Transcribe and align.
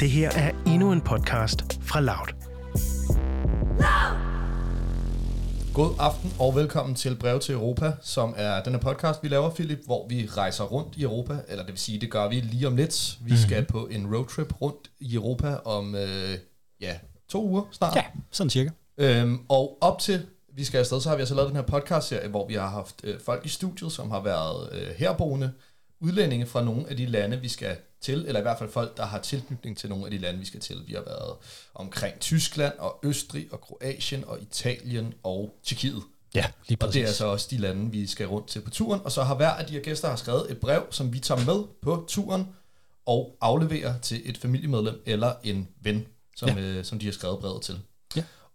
Det 0.00 0.10
her 0.10 0.30
er 0.30 0.50
endnu 0.66 0.92
en 0.92 1.00
podcast 1.00 1.78
fra 1.82 2.00
Loud. 2.00 2.28
God 5.74 5.94
aften 5.98 6.32
og 6.38 6.54
velkommen 6.54 6.94
til 6.94 7.16
Brev 7.16 7.40
til 7.40 7.54
Europa, 7.54 7.92
som 8.02 8.34
er 8.36 8.62
denne 8.62 8.78
podcast, 8.78 9.22
vi 9.22 9.28
laver, 9.28 9.50
Philip, 9.50 9.78
hvor 9.84 10.08
vi 10.08 10.26
rejser 10.26 10.64
rundt 10.64 10.96
i 10.96 11.02
Europa, 11.02 11.38
eller 11.48 11.64
det 11.64 11.72
vil 11.72 11.78
sige, 11.78 12.00
det 12.00 12.10
gør 12.10 12.28
vi 12.28 12.34
lige 12.34 12.66
om 12.66 12.76
lidt. 12.76 13.18
Vi 13.20 13.24
mm-hmm. 13.24 13.36
skal 13.36 13.64
på 13.64 13.86
en 13.86 14.16
roadtrip 14.16 14.62
rundt 14.62 14.90
i 15.00 15.14
Europa 15.14 15.56
om, 15.64 15.94
øh, 15.94 16.34
ja, 16.80 16.98
to 17.28 17.44
uger 17.44 17.62
snart. 17.72 17.96
Ja, 17.96 18.04
sådan 18.30 18.50
cirka. 18.50 18.70
Øhm, 18.98 19.38
og 19.48 19.78
op 19.80 19.98
til 19.98 20.26
vi 20.54 20.64
skal 20.64 20.78
afsted, 20.78 21.00
så 21.00 21.08
har 21.08 21.16
vi 21.16 21.20
altså 21.20 21.34
lavet 21.34 21.48
den 21.48 21.56
her 21.56 21.62
podcast-serie, 21.62 22.28
hvor 22.28 22.46
vi 22.48 22.54
har 22.54 22.68
haft 22.68 22.94
øh, 23.04 23.20
folk 23.20 23.46
i 23.46 23.48
studiet, 23.48 23.92
som 23.92 24.10
har 24.10 24.22
været 24.22 24.72
øh, 24.72 24.88
herboende 24.96 25.52
udlændinge 26.00 26.46
fra 26.46 26.64
nogle 26.64 26.88
af 26.90 26.96
de 26.96 27.06
lande, 27.06 27.40
vi 27.40 27.48
skal 27.48 27.76
til, 28.00 28.24
eller 28.26 28.40
i 28.40 28.42
hvert 28.42 28.58
fald 28.58 28.70
folk, 28.70 28.96
der 28.96 29.06
har 29.06 29.18
tilknytning 29.18 29.76
til 29.76 29.88
nogle 29.88 30.04
af 30.04 30.10
de 30.10 30.18
lande, 30.18 30.38
vi 30.38 30.44
skal 30.44 30.60
til. 30.60 30.76
Vi 30.86 30.92
har 30.92 31.02
været 31.02 31.36
omkring 31.74 32.20
Tyskland 32.20 32.74
og 32.78 33.00
Østrig 33.04 33.48
og 33.52 33.60
Kroatien 33.60 34.24
og 34.24 34.42
Italien 34.42 35.14
og 35.22 35.54
Tjekkiet. 35.64 36.02
Ja, 36.34 36.44
lige 36.68 36.76
præcis. 36.76 36.88
Og 36.88 36.94
det 36.94 37.02
er 37.02 37.06
altså 37.06 37.26
også 37.26 37.48
de 37.50 37.56
lande, 37.56 37.90
vi 37.90 38.06
skal 38.06 38.26
rundt 38.26 38.48
til 38.48 38.60
på 38.60 38.70
turen. 38.70 39.00
Og 39.04 39.12
så 39.12 39.22
har 39.22 39.34
hver 39.34 39.50
af 39.50 39.66
de 39.66 39.72
her 39.72 39.80
gæster 39.80 40.08
har 40.08 40.16
skrevet 40.16 40.50
et 40.50 40.58
brev, 40.58 40.86
som 40.90 41.12
vi 41.12 41.18
tager 41.18 41.44
med 41.44 41.64
på 41.82 42.04
turen 42.08 42.48
og 43.06 43.36
afleverer 43.40 43.98
til 43.98 44.30
et 44.30 44.38
familiemedlem 44.38 45.02
eller 45.06 45.32
en 45.44 45.68
ven, 45.80 46.06
som, 46.36 46.48
ja. 46.48 46.60
øh, 46.60 46.84
som 46.84 46.98
de 46.98 47.06
har 47.06 47.12
skrevet 47.12 47.38
brevet 47.38 47.62
til. 47.62 47.80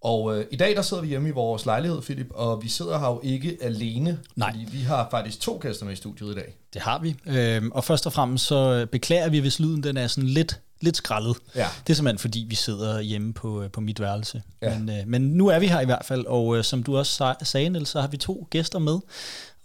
Og 0.04 0.38
øh, 0.38 0.46
i 0.52 0.56
dag 0.56 0.76
der 0.76 0.82
sidder 0.82 1.04
vi 1.04 1.08
hjemme 1.10 1.30
i 1.30 1.32
vores 1.32 1.66
lejlighed, 1.66 2.02
Philip, 2.02 2.28
og 2.34 2.64
vi 2.64 2.70
sidder 2.70 3.00
her 3.00 3.08
jo 3.08 3.20
ikke 3.24 3.58
alene, 3.62 4.20
Nej. 4.36 4.52
fordi 4.52 4.66
vi 4.78 4.82
har 4.84 5.08
faktisk 5.12 5.40
to 5.42 5.60
gæster 5.62 5.86
med 5.86 5.94
i 5.94 5.96
studiet 5.96 6.32
i 6.32 6.36
dag. 6.36 6.56
Det 6.74 6.82
har 6.82 7.00
vi. 7.00 7.16
Øhm, 7.26 7.72
og 7.72 7.84
først 7.84 8.06
og 8.06 8.14
fremmest 8.14 8.46
så 8.46 8.86
beklager 8.92 9.30
vi, 9.30 9.40
hvis 9.40 9.60
lyden 9.60 9.84
den 9.84 9.98
er 9.98 10.08
sådan 10.08 10.30
lidt, 10.30 10.60
lidt 10.82 10.98
skrællet. 10.98 11.38
Ja. 11.56 11.68
Det 11.88 11.94
er 11.94 11.96
simpelthen 11.96 12.20
fordi, 12.20 12.46
vi 12.50 12.56
sidder 12.56 13.02
hjemme 13.02 13.34
på, 13.34 13.62
øh, 13.62 13.70
på 13.72 13.82
mit 13.82 14.00
værelse. 14.00 14.42
Ja. 14.62 14.80
Men, 14.80 14.90
øh, 14.90 14.96
men 15.08 15.22
nu 15.22 15.48
er 15.48 15.60
vi 15.60 15.68
her 15.68 15.80
i 15.80 15.86
hvert 15.86 16.06
fald, 16.06 16.26
og 16.26 16.58
øh, 16.58 16.64
som 16.64 16.84
du 16.84 16.98
også 16.98 17.24
sa- 17.32 17.44
sagde, 17.44 17.70
Niels, 17.70 17.90
så 17.90 18.02
har 18.02 18.08
vi 18.08 18.18
to 18.18 18.48
gæster 18.50 18.80
med. 18.80 19.00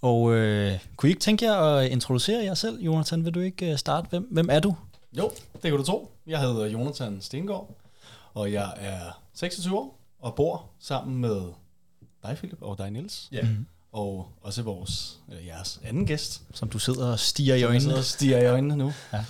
Og 0.03 0.33
øh, 0.35 0.79
kunne 0.97 1.09
I 1.09 1.11
ikke 1.11 1.21
tænke 1.21 1.45
jer 1.45 1.55
at 1.57 1.91
introducere 1.91 2.45
jer 2.45 2.55
selv, 2.55 2.81
Jonathan? 2.81 3.25
Vil 3.25 3.35
du 3.35 3.41
ikke 3.41 3.73
øh, 3.73 3.79
starte? 3.79 4.07
Hvem, 4.11 4.29
hvem 4.31 4.49
er 4.51 4.61
du? 4.61 4.75
Jo, 5.19 5.31
det 5.53 5.63
kan 5.63 5.73
du 5.77 5.83
tro. 5.83 6.11
Jeg 6.27 6.41
hedder 6.41 6.67
Jonathan 6.67 7.19
Stengård, 7.21 7.71
og 8.35 8.53
jeg 8.53 8.73
er 8.77 9.21
26 9.35 9.79
år 9.79 9.98
og 10.19 10.35
bor 10.35 10.71
sammen 10.79 11.17
med 11.19 11.43
dig, 12.23 12.37
Philip, 12.37 12.63
og 12.63 12.79
dig, 12.79 12.91
Niels. 12.91 13.29
Ja. 13.33 13.43
Mhm. 13.43 13.67
Og 13.93 14.33
også 14.41 14.63
vores, 14.63 15.19
eller 15.29 15.43
jeres 15.43 15.81
anden 15.85 16.07
gæst, 16.07 16.43
Som 16.55 16.69
du 16.69 16.79
sidder 16.79 17.13
og 17.13 17.19
stiger 17.19 17.55
i 17.55 17.61
som 17.61 17.73
jeg 17.73 17.81
sidder 17.83 17.95
øjnene. 17.95 18.01
og 18.01 18.05
stiger 18.05 18.39
i 18.39 18.47
øjnene 18.47 18.77
nu. 18.77 18.93
Ja. 19.13 19.25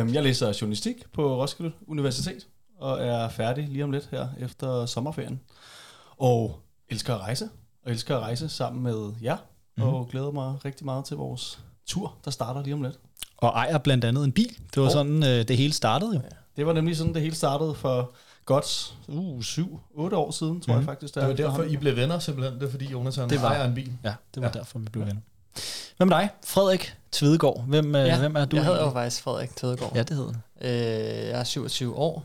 Øhm, 0.00 0.14
jeg 0.14 0.22
læser 0.22 0.58
journalistik 0.60 1.12
på 1.12 1.40
Roskilde 1.42 1.72
Universitet, 1.86 2.46
og 2.78 3.00
er 3.04 3.28
færdig 3.28 3.68
lige 3.68 3.84
om 3.84 3.90
lidt 3.90 4.08
her 4.10 4.28
efter 4.38 4.86
sommerferien. 4.86 5.40
Og 6.16 6.60
elsker 6.88 7.14
at 7.14 7.20
rejse, 7.20 7.48
og 7.84 7.90
elsker 7.90 8.16
at 8.16 8.22
rejse 8.22 8.48
sammen 8.48 8.82
med 8.82 9.12
jer, 9.22 9.36
Mhm. 9.76 9.86
mm. 9.86 9.94
og 9.94 10.08
glæder 10.08 10.30
mig 10.30 10.64
rigtig 10.64 10.84
meget 10.84 11.04
til 11.04 11.16
vores 11.16 11.58
tur, 11.86 12.14
der 12.24 12.30
starter 12.30 12.62
lige 12.62 12.74
om 12.74 12.82
lidt. 12.82 12.98
Og 13.36 13.48
ejer 13.48 13.78
blandt 13.78 14.04
andet 14.04 14.24
en 14.24 14.32
bil. 14.32 14.56
Det 14.74 14.76
var 14.76 14.84
Og- 14.84 14.90
sådan, 14.92 15.22
øh, 15.22 15.48
det 15.48 15.56
hele 15.56 15.72
startede 15.72 16.14
jo. 16.14 16.20
Det 16.56 16.66
var 16.66 16.72
nemlig 16.72 16.96
sådan, 16.96 17.14
det 17.14 17.22
hele 17.22 17.34
startede 17.34 17.74
for 17.74 18.10
godt 18.44 18.94
uh, 19.08 19.40
7-8 19.40 20.14
år 20.14 20.30
siden, 20.30 20.60
tror 20.60 20.72
mm. 20.72 20.78
jeg 20.78 20.84
faktisk. 20.86 21.14
Det 21.14 21.22
var 21.22 21.32
derfor, 21.32 21.62
I 21.62 21.76
blev 21.76 21.96
venner 21.96 22.18
simpelthen. 22.18 22.60
Det 22.60 22.66
er 22.66 22.70
fordi 22.70 22.86
Jonathan 22.86 23.30
Det 23.30 23.42
var- 23.42 23.48
ejer 23.48 23.64
en 23.64 23.74
bil. 23.74 23.92
Ja, 24.04 24.14
det 24.34 24.42
var 24.42 24.50
Ja. 24.54 24.58
derfor, 24.58 24.78
vi 24.78 24.84
blev 24.84 25.06
venner. 25.06 25.20
Hvem 25.96 26.08
er 26.12 26.18
dig? 26.18 26.28
Frederik 26.46 26.94
Tvedegaard. 27.12 27.64
Hvem, 27.66 27.94
ja, 27.96 28.18
hvem 28.18 28.36
er 28.36 28.44
du? 28.44 28.56
Jeg 28.56 28.64
hedder 28.64 28.84
jo 28.84 28.90
faktisk 28.90 29.22
Frederik 29.22 29.56
Tødegaard. 29.56 29.92
Ja, 29.96 30.02
det 30.02 30.16
hedder 30.16 30.32
han. 30.32 30.70
Øh, 30.70 31.28
jeg 31.28 31.40
er 31.40 31.44
27 31.44 31.96
år. 31.96 32.24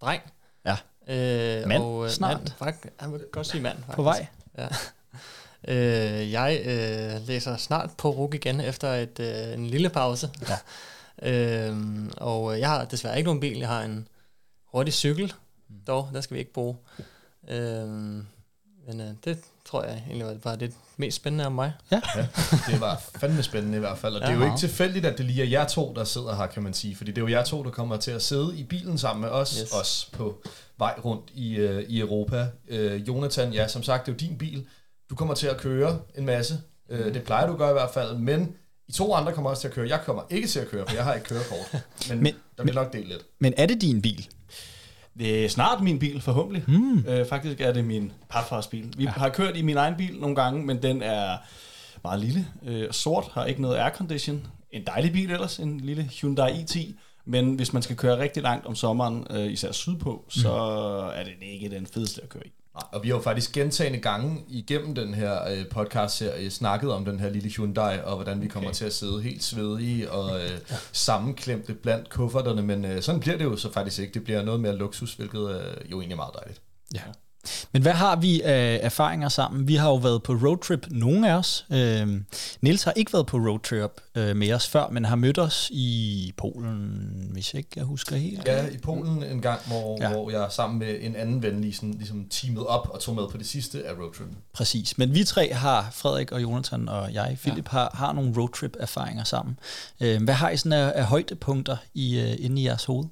Dreng. 0.00 0.22
Ja. 0.66 0.76
Øh, 1.08 1.68
Mand, 1.68 1.82
og, 1.82 2.04
øh, 2.04 2.10
snart. 2.10 2.36
Mand, 2.38 2.48
faktisk, 2.58 2.94
jeg 3.00 3.12
vil 3.12 3.20
godt 3.32 3.46
sige 3.46 3.60
mand. 3.62 3.76
Faktisk. 3.78 3.96
På 3.96 4.02
vej. 4.02 4.26
Ja. 4.58 4.68
Øh, 5.68 6.32
jeg 6.32 6.62
øh, 6.64 7.26
læser 7.28 7.56
snart 7.56 7.90
på 7.98 8.10
RUG 8.10 8.34
igen 8.34 8.60
efter 8.60 8.92
et, 8.94 9.20
øh, 9.20 9.54
en 9.54 9.66
lille 9.66 9.88
pause. 9.90 10.30
Ja. 10.48 10.56
øh, 11.30 11.76
og 12.16 12.60
jeg 12.60 12.68
har 12.68 12.84
desværre 12.84 13.16
ikke 13.16 13.26
nogen 13.26 13.40
bil. 13.40 13.58
Jeg 13.58 13.68
har 13.68 13.82
en 13.82 14.08
hurtig 14.72 14.94
cykel. 14.94 15.32
Dog, 15.86 16.08
der 16.14 16.20
skal 16.20 16.34
vi 16.34 16.38
ikke 16.38 16.52
bruge. 16.52 16.76
Øh, 17.48 17.88
men 18.88 19.00
øh, 19.00 19.08
det 19.24 19.38
tror 19.64 19.84
jeg 19.84 20.02
egentlig 20.06 20.26
var 20.26 20.34
bare 20.34 20.56
det 20.56 20.72
mest 20.96 21.16
spændende 21.16 21.46
om 21.46 21.52
mig. 21.52 21.72
Ja, 21.90 22.00
det 22.70 22.80
var 22.80 23.02
fandme 23.16 23.42
spændende 23.42 23.76
i 23.76 23.80
hvert 23.80 23.98
fald. 23.98 24.14
Og 24.14 24.20
ja, 24.20 24.26
det 24.26 24.32
er 24.32 24.36
jo 24.38 24.44
Ja. 24.44 24.50
ikke 24.52 24.60
tilfældigt, 24.60 25.06
at 25.06 25.18
det 25.18 25.26
lige 25.26 25.42
er 25.42 25.46
jer 25.46 25.66
to, 25.66 25.92
der 25.96 26.04
sidder 26.04 26.36
her, 26.36 26.46
kan 26.46 26.62
man 26.62 26.74
sige. 26.74 26.96
Fordi 26.96 27.10
det 27.10 27.18
er 27.18 27.22
jo 27.22 27.28
jer 27.28 27.44
to, 27.44 27.62
der 27.64 27.70
kommer 27.70 27.96
til 27.96 28.10
at 28.10 28.22
sidde 28.22 28.58
i 28.58 28.64
bilen 28.64 28.98
sammen 28.98 29.20
med 29.20 29.28
os, 29.30 29.58
yes. 29.60 29.72
Os 29.72 30.10
på 30.12 30.42
vej 30.78 30.94
rundt 31.04 31.30
i, 31.34 31.54
øh, 31.56 31.82
i 31.88 32.00
Europa. 32.00 32.46
Øh, 32.68 33.08
Jonathan, 33.08 33.52
ja, 33.52 33.68
som 33.68 33.82
sagt, 33.82 34.06
det 34.06 34.12
er 34.12 34.16
jo 34.16 34.18
din 34.28 34.38
bil. 34.38 34.66
Du 35.10 35.14
kommer 35.14 35.34
til 35.34 35.46
at 35.46 35.56
køre 35.56 36.00
en 36.18 36.26
masse. 36.26 36.60
Øh, 36.88 37.14
det 37.14 37.22
plejer 37.22 37.46
du 37.46 37.52
at 37.52 37.58
gøre 37.58 37.70
i 37.70 37.72
hvert 37.72 37.90
fald. 37.90 38.16
Men 38.16 38.54
I 38.88 38.92
to 38.92 39.14
andre 39.14 39.32
kommer 39.32 39.50
også 39.50 39.60
til 39.60 39.68
at 39.68 39.74
køre. 39.74 39.88
Jeg 39.88 40.00
kommer 40.06 40.22
ikke 40.30 40.48
til 40.48 40.60
at 40.60 40.68
køre, 40.68 40.86
for 40.88 40.94
jeg 40.94 41.04
har 41.04 41.14
ikke 41.14 41.26
kørekort. 41.26 41.72
Men, 41.72 41.82
men 42.08 42.22
Men- 42.22 42.34
der 42.56 42.62
bliver 42.62 42.74
nok 42.74 42.92
delt 42.92 43.08
lidt. 43.08 43.22
Men 43.38 43.54
er 43.56 43.66
det 43.66 43.80
din 43.80 44.02
bil? 44.02 44.28
Det 45.18 45.44
er 45.44 45.48
snart 45.48 45.82
min 45.82 45.98
bil, 45.98 46.20
forhåbentlig. 46.20 46.64
Hmm. 46.66 47.04
Øh, 47.08 47.26
faktisk 47.26 47.60
er 47.60 47.72
det 47.72 47.84
min 47.84 48.12
papfars 48.28 48.66
bil. 48.66 48.94
Vi 48.96 49.04
ja. 49.04 49.10
har 49.10 49.28
kørt 49.28 49.56
i 49.56 49.62
min 49.62 49.76
egen 49.76 49.94
bil 49.96 50.20
nogle 50.20 50.36
gange, 50.36 50.66
men 50.66 50.82
den 50.82 51.02
er 51.02 51.36
meget 52.04 52.20
lille. 52.20 52.46
Øh, 52.66 52.92
sort, 52.92 53.24
har 53.32 53.44
ikke 53.44 53.62
noget 53.62 53.76
aircondition. 53.76 54.46
En 54.70 54.86
dejlig 54.86 55.12
bil 55.12 55.30
ellers, 55.30 55.58
en 55.58 55.80
lille 55.80 56.02
Hyundai 56.02 56.50
i10. 56.50 56.92
Men 57.24 57.54
hvis 57.54 57.72
man 57.72 57.82
skal 57.82 57.96
køre 57.96 58.18
rigtig 58.18 58.42
langt 58.42 58.66
om 58.66 58.74
sommeren, 58.74 59.26
øh, 59.30 59.52
især 59.52 59.72
sydpå, 59.72 60.24
så 60.28 60.52
er 61.14 61.24
det 61.24 61.32
ikke 61.40 61.70
den 61.70 61.86
fedeste 61.86 62.22
at 62.22 62.28
køre 62.28 62.46
i. 62.46 62.52
Og 62.74 63.02
vi 63.02 63.08
har 63.08 63.16
jo 63.16 63.22
faktisk 63.22 63.52
gentagende 63.52 63.98
gange 63.98 64.44
igennem 64.48 64.94
den 64.94 65.14
her 65.14 65.48
øh, 65.48 65.68
podcast-serie 65.70 66.50
snakket 66.50 66.92
om 66.92 67.04
den 67.04 67.20
her 67.20 67.30
lille 67.30 67.48
Hyundai, 67.50 67.98
og 68.04 68.14
hvordan 68.16 68.40
vi 68.42 68.48
kommer 68.48 68.68
Okay. 68.68 68.76
til 68.76 68.84
at 68.84 68.92
sidde 68.92 69.22
helt 69.22 69.44
svedige 69.44 70.10
og 70.12 70.40
øh, 70.40 70.50
sammenklemte 70.92 71.74
blandt 71.74 72.08
kufferterne, 72.10 72.62
men 72.62 72.84
øh, 72.84 73.02
sådan 73.02 73.20
bliver 73.20 73.36
det 73.38 73.44
jo 73.44 73.56
så 73.56 73.72
faktisk 73.72 73.98
ikke. 73.98 74.14
Det 74.14 74.24
bliver 74.24 74.42
noget 74.42 74.60
mere 74.60 74.76
luksus, 74.76 75.14
hvilket 75.14 75.50
øh, 75.50 75.90
jo 75.90 76.00
egentlig 76.00 76.12
er 76.12 76.16
meget 76.16 76.34
dejligt. 76.34 76.60
Ja. 76.94 77.00
Men 77.72 77.82
hvad 77.82 77.92
har 77.92 78.16
vi 78.16 78.40
af 78.40 78.80
erfaringer 78.82 79.28
sammen? 79.28 79.68
Vi 79.68 79.74
har 79.74 79.88
jo 79.88 79.96
været 79.96 80.22
på 80.22 80.32
roadtrip, 80.32 80.86
nogle 80.90 81.30
af 81.30 81.34
os. 81.34 81.66
Øhm, 81.72 82.24
Niels 82.60 82.82
har 82.82 82.92
ikke 82.92 83.12
været 83.12 83.26
på 83.26 83.36
roadtrip 83.36 83.90
øh, 84.14 84.36
med 84.36 84.52
os 84.52 84.68
før, 84.68 84.88
men 84.88 85.04
har 85.04 85.16
mødt 85.16 85.38
os 85.38 85.70
i 85.72 86.32
Polen, 86.36 87.28
hvis 87.32 87.54
ikke 87.54 87.68
jeg 87.76 87.84
husker 87.84 88.16
helt. 88.16 88.46
Ja, 88.46 88.66
i 88.66 88.78
Polen 88.78 89.22
en 89.22 89.40
gang, 89.40 89.60
hvor. 89.66 89.98
Ja. 90.00 90.12
hvor 90.12 90.30
jeg 90.30 90.46
sammen 90.50 90.78
med 90.78 90.96
en 91.00 91.16
anden 91.16 91.42
ven 91.42 91.60
ligesom, 91.60 91.90
ligesom 91.90 92.26
teamet 92.30 92.66
op 92.66 92.88
og 92.90 93.00
tog 93.00 93.14
med 93.14 93.24
på 93.30 93.38
det 93.38 93.46
sidste 93.46 93.86
af 93.88 93.92
roadtrippen. 93.92 94.36
Præcis. 94.52 94.98
Men 94.98 95.14
vi 95.14 95.24
tre 95.24 95.52
har, 95.52 95.88
Frederik 95.92 96.32
og 96.32 96.42
Jonathan 96.42 96.88
og 96.88 97.14
jeg, 97.14 97.36
Philip, 97.40 97.72
ja. 97.72 97.78
har, 97.78 97.90
har 97.94 98.12
nogle 98.12 98.34
roadtrip-erfaringer 98.36 99.24
sammen. 99.24 99.58
Øh, 100.00 100.22
hvad 100.22 100.34
har 100.34 100.50
I 100.50 100.56
sådan 100.56 100.72
af, 100.72 100.92
af 100.94 101.04
højdepunkter 101.04 101.76
i, 101.94 102.20
øh, 102.20 102.36
inde 102.38 102.62
i 102.62 102.66
jeres 102.66 102.84
hoved? 102.84 103.04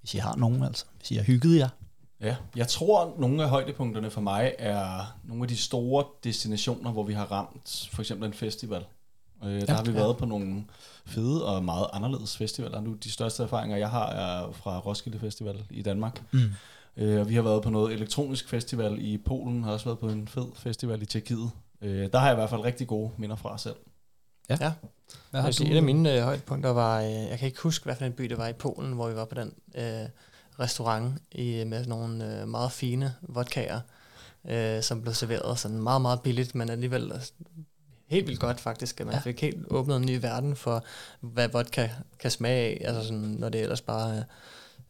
Hvis 0.00 0.14
I 0.14 0.18
har 0.18 0.36
nogen, 0.36 0.62
altså. 0.62 0.84
Hvis 0.98 1.10
I 1.10 1.14
har 1.14 1.22
hygget 1.22 1.58
jer. 1.58 1.68
Ja, 2.20 2.36
jeg 2.56 2.68
tror, 2.68 3.14
nogle 3.18 3.42
af 3.42 3.48
højdepunkterne 3.48 4.10
for 4.10 4.20
mig 4.20 4.54
er 4.58 5.16
nogle 5.24 5.42
af 5.42 5.48
de 5.48 5.56
store 5.56 6.04
destinationer, 6.24 6.90
hvor 6.92 7.02
vi 7.02 7.12
har 7.12 7.24
ramt 7.32 7.88
for 7.92 8.02
eksempel 8.02 8.26
en 8.26 8.32
festival. 8.34 8.84
Øh, 9.44 9.48
der 9.50 9.64
Ja, 9.68 9.74
har 9.74 9.82
vi 9.84 9.90
ja. 9.90 9.96
været 9.96 10.16
på 10.16 10.26
nogle 10.26 10.64
fede 11.06 11.46
og 11.46 11.64
meget 11.64 11.86
anderledes 11.92 12.36
festivaler. 12.36 12.80
Nu, 12.80 12.92
de 12.92 13.10
største 13.10 13.42
erfaringer, 13.42 13.76
jeg 13.76 13.90
har, 13.90 14.06
er 14.10 14.52
fra 14.52 14.78
Roskilde 14.78 15.18
Festival 15.18 15.64
i 15.70 15.82
Danmark. 15.82 16.22
Mm. 16.32 16.40
Øh, 16.96 17.20
og 17.20 17.28
vi 17.28 17.34
har 17.34 17.42
været 17.42 17.62
på 17.62 17.70
noget 17.70 17.92
elektronisk 17.92 18.48
festival 18.48 18.96
i 19.00 19.18
Polen, 19.18 19.64
har 19.64 19.72
også 19.72 19.84
været 19.84 19.98
på 19.98 20.08
en 20.08 20.28
fed 20.28 20.46
festival 20.56 21.02
i 21.02 21.06
Tjekkiet. 21.06 21.50
Øh, 21.82 22.12
der 22.12 22.18
har 22.18 22.26
jeg 22.26 22.34
i 22.34 22.40
hvert 22.40 22.50
fald 22.50 22.60
rigtig 22.64 22.86
gode 22.86 23.10
minder 23.16 23.36
fra 23.36 23.58
selv. 23.58 23.76
Ja. 24.50 24.56
Hvad 24.56 25.40
Jeg 25.40 25.44
vil 25.44 25.54
sige, 25.54 25.70
et 25.72 25.76
af 25.76 25.82
mine 25.82 26.16
øh, 26.16 26.22
højdepunkter 26.22 26.70
var, 26.70 27.00
øh, 27.02 27.12
jeg 27.12 27.38
kan 27.38 27.46
ikke 27.46 27.60
huske, 27.62 27.84
hvad 27.84 27.96
for 27.96 28.04
en 28.04 28.12
by 28.12 28.24
det 28.24 28.38
var 28.38 28.48
i 28.48 28.52
Polen, 28.52 28.92
hvor 28.92 29.08
vi 29.08 29.14
var 29.16 29.24
på 29.24 29.34
den 29.34 29.52
øh, 29.74 30.08
restaurant 30.60 31.14
i, 31.32 31.64
med 31.64 31.86
nogle 31.86 32.40
øh, 32.40 32.48
meget 32.48 32.72
fine 32.72 33.14
vodkaer, 33.22 33.80
øh, 34.48 34.82
som 34.82 35.02
blev 35.02 35.14
serveret 35.14 35.58
sådan 35.58 35.82
meget, 35.82 36.02
meget 36.02 36.22
billigt, 36.22 36.54
men 36.54 36.68
alligevel 36.70 37.12
helt 38.06 38.26
vildt 38.26 38.40
godt 38.40 38.60
faktisk, 38.60 39.00
at 39.00 39.06
man 39.06 39.14
Ja. 39.14 39.20
fik 39.20 39.40
helt 39.40 39.66
åbnet 39.70 39.96
en 39.96 40.06
ny 40.06 40.18
verden 40.20 40.56
for, 40.56 40.84
hvad 41.20 41.48
vodka 41.48 41.88
kan 42.18 42.30
smage 42.30 42.86
af, 42.86 42.88
altså 42.88 43.02
sådan, 43.02 43.18
når 43.20 43.48
det 43.48 43.60
ellers 43.60 43.80
bare 43.80 44.16
øh, 44.16 44.22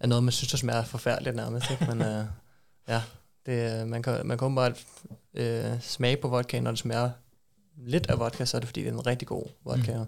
er 0.00 0.06
noget, 0.06 0.24
man 0.24 0.32
synes, 0.32 0.50
der 0.50 0.56
smager 0.58 0.84
forfærdeligt 0.84 1.36
nærmest, 1.36 1.70
ikke? 1.70 1.86
men 1.86 2.02
øh, 2.02 2.24
ja, 2.88 3.02
det, 3.46 3.80
øh, 3.80 3.86
man, 3.88 4.02
kan, 4.02 4.26
man 4.26 4.38
kan 4.38 4.44
åbenbart 4.46 4.84
øh, 5.34 5.80
smage 5.80 6.16
på 6.16 6.28
vodka, 6.28 6.60
når 6.60 6.70
det 6.70 6.78
smager 6.80 7.10
lidt 7.76 8.06
af 8.10 8.18
vodka, 8.18 8.44
så 8.44 8.56
er 8.56 8.58
det 8.60 8.68
fordi, 8.68 8.80
det 8.80 8.88
er 8.88 8.92
en 8.92 9.06
rigtig 9.06 9.28
god 9.28 9.46
vodka. 9.64 9.98
Mm. 9.98 10.06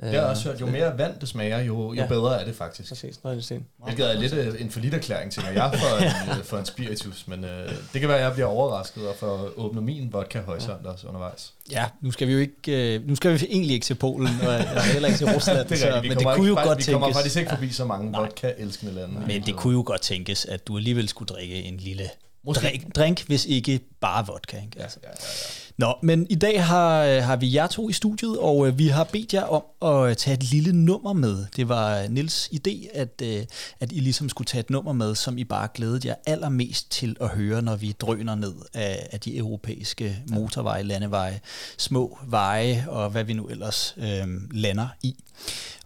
Det 0.00 0.08
har 0.08 0.14
jeg 0.16 0.24
også 0.30 0.48
hørt. 0.48 0.60
Jo 0.60 0.66
mere 0.66 0.98
vand 0.98 1.12
det 1.20 1.28
smager, 1.28 1.58
jo, 1.58 1.92
jo 1.92 1.94
Ja. 1.94 2.06
bedre 2.06 2.40
er 2.40 2.44
det 2.44 2.54
faktisk. 2.56 2.88
Præcis, 2.88 3.20
noget 3.24 3.36
af 3.36 3.42
det. 3.42 3.62
Hvilket 3.84 4.10
er 4.14 4.20
lidt 4.20 4.32
øh, 4.32 4.60
en 4.60 4.70
forlitterklæring 4.70 5.32
til, 5.32 5.42
når 5.42 5.50
jeg 5.50 5.72
får 5.74 5.98
en, 5.98 6.38
øh, 6.38 6.44
får 6.44 6.58
en 6.58 6.64
spiritus. 6.66 7.24
Men 7.28 7.44
øh, 7.44 7.68
det 7.92 8.00
kan 8.00 8.08
være, 8.08 8.18
at 8.18 8.24
jeg 8.24 8.32
bliver 8.32 8.46
overrasket 8.46 9.08
og 9.08 9.14
får 9.20 9.48
åbnet 9.56 9.82
min 9.82 10.12
vodka 10.12 10.40
horisont 10.40 10.86
også 10.86 11.06
undervejs. 11.06 11.52
Ja, 11.70 11.84
nu 12.00 12.10
skal 12.10 12.28
vi 12.28 12.32
jo 12.32 12.38
ikke, 12.38 12.94
øh, 12.96 13.08
nu 13.08 13.14
skal 13.16 13.32
vi 13.40 13.46
egentlig 13.50 13.74
ikke 13.74 13.84
til 13.84 13.94
Polen, 13.94 14.28
og, 14.42 14.54
og 14.76 14.82
heller 14.82 15.08
ikke 15.08 15.18
til 15.18 15.26
Rusland, 15.34 15.68
Det 15.68 15.72
er 15.72 15.76
så. 15.92 16.00
Vi 16.00 16.08
men 16.08 16.16
det 16.18 16.24
kommer 16.26 16.34
kunne 16.36 16.48
jo 16.48 16.52
ikke, 16.52 16.68
godt 16.68 16.78
Vi 16.86 16.92
kommer 16.92 17.06
tænkes, 17.06 17.16
faktisk 17.18 17.36
ikke 17.36 17.50
forbi 17.50 17.68
så 17.68 17.84
mange 17.84 18.12
vodka-elskende 18.18 18.92
lande. 18.94 19.14
men 19.26 19.42
det 19.42 19.56
kunne 19.56 19.72
jo 19.74 19.82
godt 19.86 20.00
tænkes, 20.00 20.44
at 20.44 20.66
du 20.66 20.76
alligevel 20.76 21.08
skulle 21.08 21.26
drikke 21.26 21.54
en 21.62 21.76
lille 21.76 22.04
Måske. 22.44 22.62
drink, 22.62 22.94
drink, 22.96 23.26
hvis 23.26 23.46
ikke 23.46 23.80
bare 24.00 24.26
vodka. 24.26 24.56
Ikke? 24.56 24.70
Ja, 24.76 24.82
Altså. 24.82 24.98
ja, 25.02 25.08
ja, 25.08 25.14
ja. 25.20 25.60
Nå, 25.76 25.94
men 26.02 26.26
i 26.30 26.34
dag 26.34 26.64
har, 26.64 27.04
øh, 27.04 27.22
har 27.22 27.36
vi 27.36 27.54
jer 27.54 27.66
to 27.66 27.88
i 27.88 27.92
studiet, 27.92 28.38
og 28.38 28.66
øh, 28.66 28.78
vi 28.78 28.88
har 28.88 29.04
bedt 29.04 29.34
jer 29.34 29.42
om 29.42 29.62
at 29.88 30.16
tage 30.16 30.34
et 30.34 30.42
lille 30.42 30.72
nummer 30.72 31.12
med. 31.12 31.46
Det 31.56 31.68
var 31.68 32.08
Nils 32.08 32.48
idé, 32.52 32.98
at, 32.98 33.22
øh, 33.22 33.42
at 33.80 33.92
I 33.92 34.00
ligesom 34.00 34.28
skulle 34.28 34.46
tage 34.46 34.60
et 34.60 34.70
nummer 34.70 34.92
med, 34.92 35.14
som 35.14 35.38
I 35.38 35.44
bare 35.44 35.68
glædede 35.74 36.08
jer 36.08 36.14
allermest 36.26 36.90
til 36.90 37.16
at 37.20 37.28
høre, 37.28 37.62
når 37.62 37.76
vi 37.76 37.92
drøner 38.00 38.34
ned 38.34 38.54
af, 38.74 39.08
af 39.12 39.20
de 39.20 39.36
europæiske 39.36 40.16
motorveje, 40.30 40.82
landeveje, 40.82 41.40
små 41.78 42.18
veje 42.26 42.84
og 42.88 43.10
hvad 43.10 43.24
vi 43.24 43.32
nu 43.32 43.46
ellers 43.46 43.94
øh, 43.98 44.26
lander 44.50 44.88
i. 45.02 45.16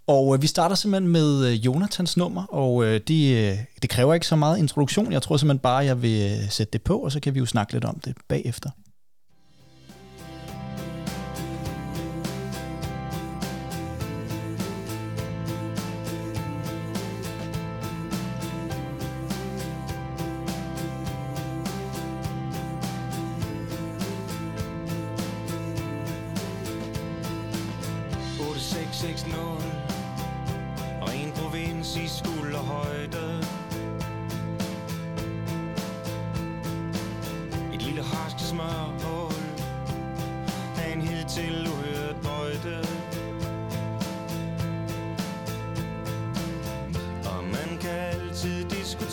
Og 0.06 0.35
øh, 0.35 0.43
vi 0.43 0.47
starter 0.47 0.75
simpelthen 0.75 1.12
med 1.12 1.47
øh, 1.47 1.67
Jonathans 1.67 2.17
nummer, 2.17 2.45
og 2.45 2.85
øh, 2.85 3.01
det, 3.09 3.37
øh, 3.37 3.59
det 3.83 3.91
kræver 3.91 4.15
ikke 4.15 4.27
så 4.27 4.37
meget 4.37 4.59
introduktion. 4.59 5.12
Jeg 5.12 5.23
tror 5.23 5.37
simpelthen 5.37 5.59
bare, 5.59 5.85
jeg 5.85 6.03
vil 6.03 6.33
øh, 6.33 6.51
sætte 6.51 6.73
det 6.73 6.83
på, 6.83 6.99
og 6.99 7.12
så 7.12 7.21
kan 7.21 7.35
vi 7.35 7.39
jo 7.39 7.47
snakke 7.47 7.73
lidt 7.73 7.85
om 7.85 8.01
det 8.05 8.17
bagefter. 8.29 8.71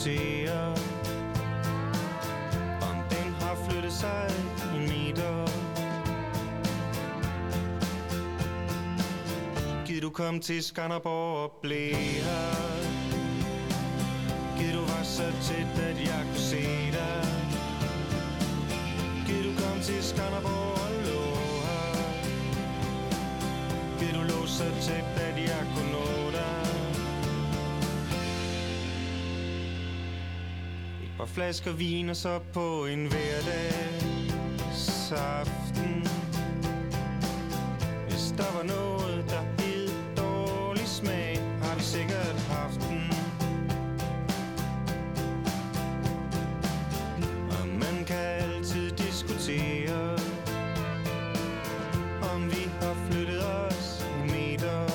Diskutere, 0.04 0.68
om 2.82 2.96
den 3.10 3.34
har 3.34 3.58
flyttet 3.70 3.94
sig 3.94 4.30
i 4.76 4.80
meter. 4.80 5.48
Gid 9.86 10.02
du 10.02 10.10
kom 10.10 10.40
til 10.40 10.64
Skanderborg 10.64 11.44
og 11.44 11.52
blev 11.62 11.96
her. 11.96 12.82
Gid 14.58 14.74
du 14.74 14.80
var 14.80 15.04
så 15.04 15.24
tæt, 15.42 15.84
at 15.84 16.00
jeg 16.00 16.26
kunne 16.26 16.40
se 16.40 16.92
dig. 16.92 17.26
Gid 19.28 19.44
du 19.44 19.62
kom 19.62 19.80
til 19.82 20.04
Skanderborg 20.04 20.71
flasker 31.34 31.72
vin 31.72 32.10
og 32.10 32.16
så 32.16 32.40
på 32.54 32.86
en 32.86 33.08
hverdagsaften 33.08 36.08
hvis 38.10 38.34
der 38.38 38.52
var 38.58 38.64
noget, 38.64 39.26
der 39.30 39.42
hed 39.64 39.90
dårlig 40.18 40.88
smag, 40.88 41.40
har 41.62 41.76
vi 41.76 41.82
sikkert 41.84 42.36
haft 42.50 42.82
den. 42.90 43.02
Og 47.52 47.68
man 47.68 48.06
kan 48.06 48.18
altid 48.18 48.92
diskutere, 48.92 50.18
om 52.34 52.50
vi 52.50 52.70
har 52.82 52.94
flyttet 53.10 53.46
os 53.46 54.06
meter. 54.26 54.88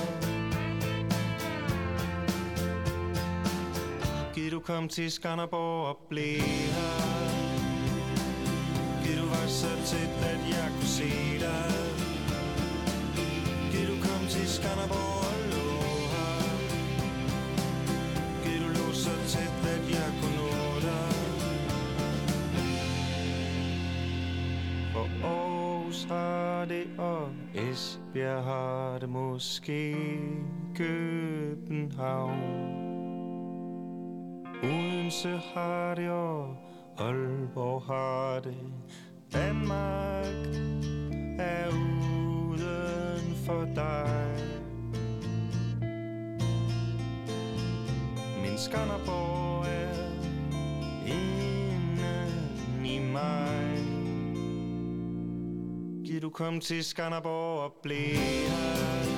Gid 4.34 4.50
du 4.50 4.60
kom 4.60 4.88
til 4.88 5.12
Skanderborg 5.12 5.86
og 5.88 5.95
blev 6.08 6.40
her. 6.76 7.26
Gid 9.02 9.16
du 9.20 9.26
var 9.28 9.46
så 9.46 9.72
tæt, 9.84 10.24
at 10.32 10.40
jeg 10.54 10.68
kunne 10.76 10.92
se 11.00 11.38
dig. 11.40 11.86
Giv 13.72 13.86
du 13.88 13.96
kom 14.02 14.26
til 14.28 14.48
Skanderborg 14.48 15.18
og 15.28 15.34
lå 15.52 15.68
her 16.12 16.40
Giv 18.44 18.58
du 18.62 18.68
lå 18.68 18.92
så 18.92 19.10
tæt, 19.28 19.56
at 19.74 19.90
jeg 19.90 20.10
kunne 20.20 20.36
nå 20.36 20.80
dig 20.80 21.12
For 24.92 25.08
Aarhus 25.24 26.04
har 26.04 26.64
det, 26.64 26.86
og 26.98 27.28
Esbjerg 27.54 28.44
har 28.44 28.98
det 28.98 29.08
måske 29.08 29.96
København 30.74 32.65
Odense 35.06 35.40
har 35.54 35.94
det, 35.94 36.10
og 36.10 36.56
Aalborg 36.98 37.82
har 37.82 38.40
det 38.40 38.56
Danmark 39.32 40.46
er 41.38 41.68
uden 41.68 43.36
for 43.46 43.64
dig. 43.74 44.36
Min 48.42 48.58
Skanderborg 48.58 49.66
er 49.66 49.94
inden 51.06 52.86
i 52.86 52.98
mig. 52.98 53.78
Gid 56.04 56.20
du 56.20 56.30
kom 56.30 56.60
til 56.60 56.84
Skanderborg 56.84 57.60
og 57.60 57.72
blive 57.82 58.16
her. 58.16 59.15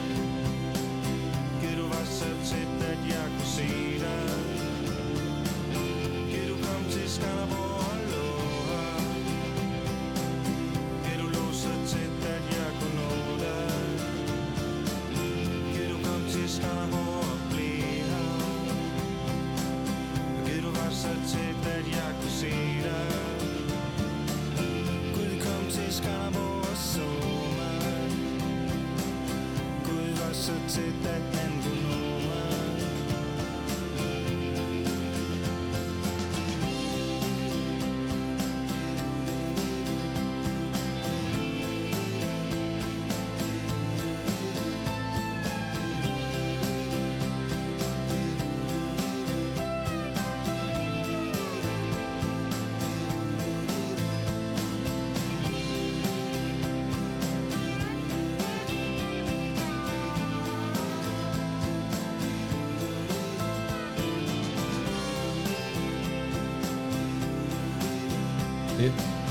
Var 30.79 30.93
så 31.03 31.18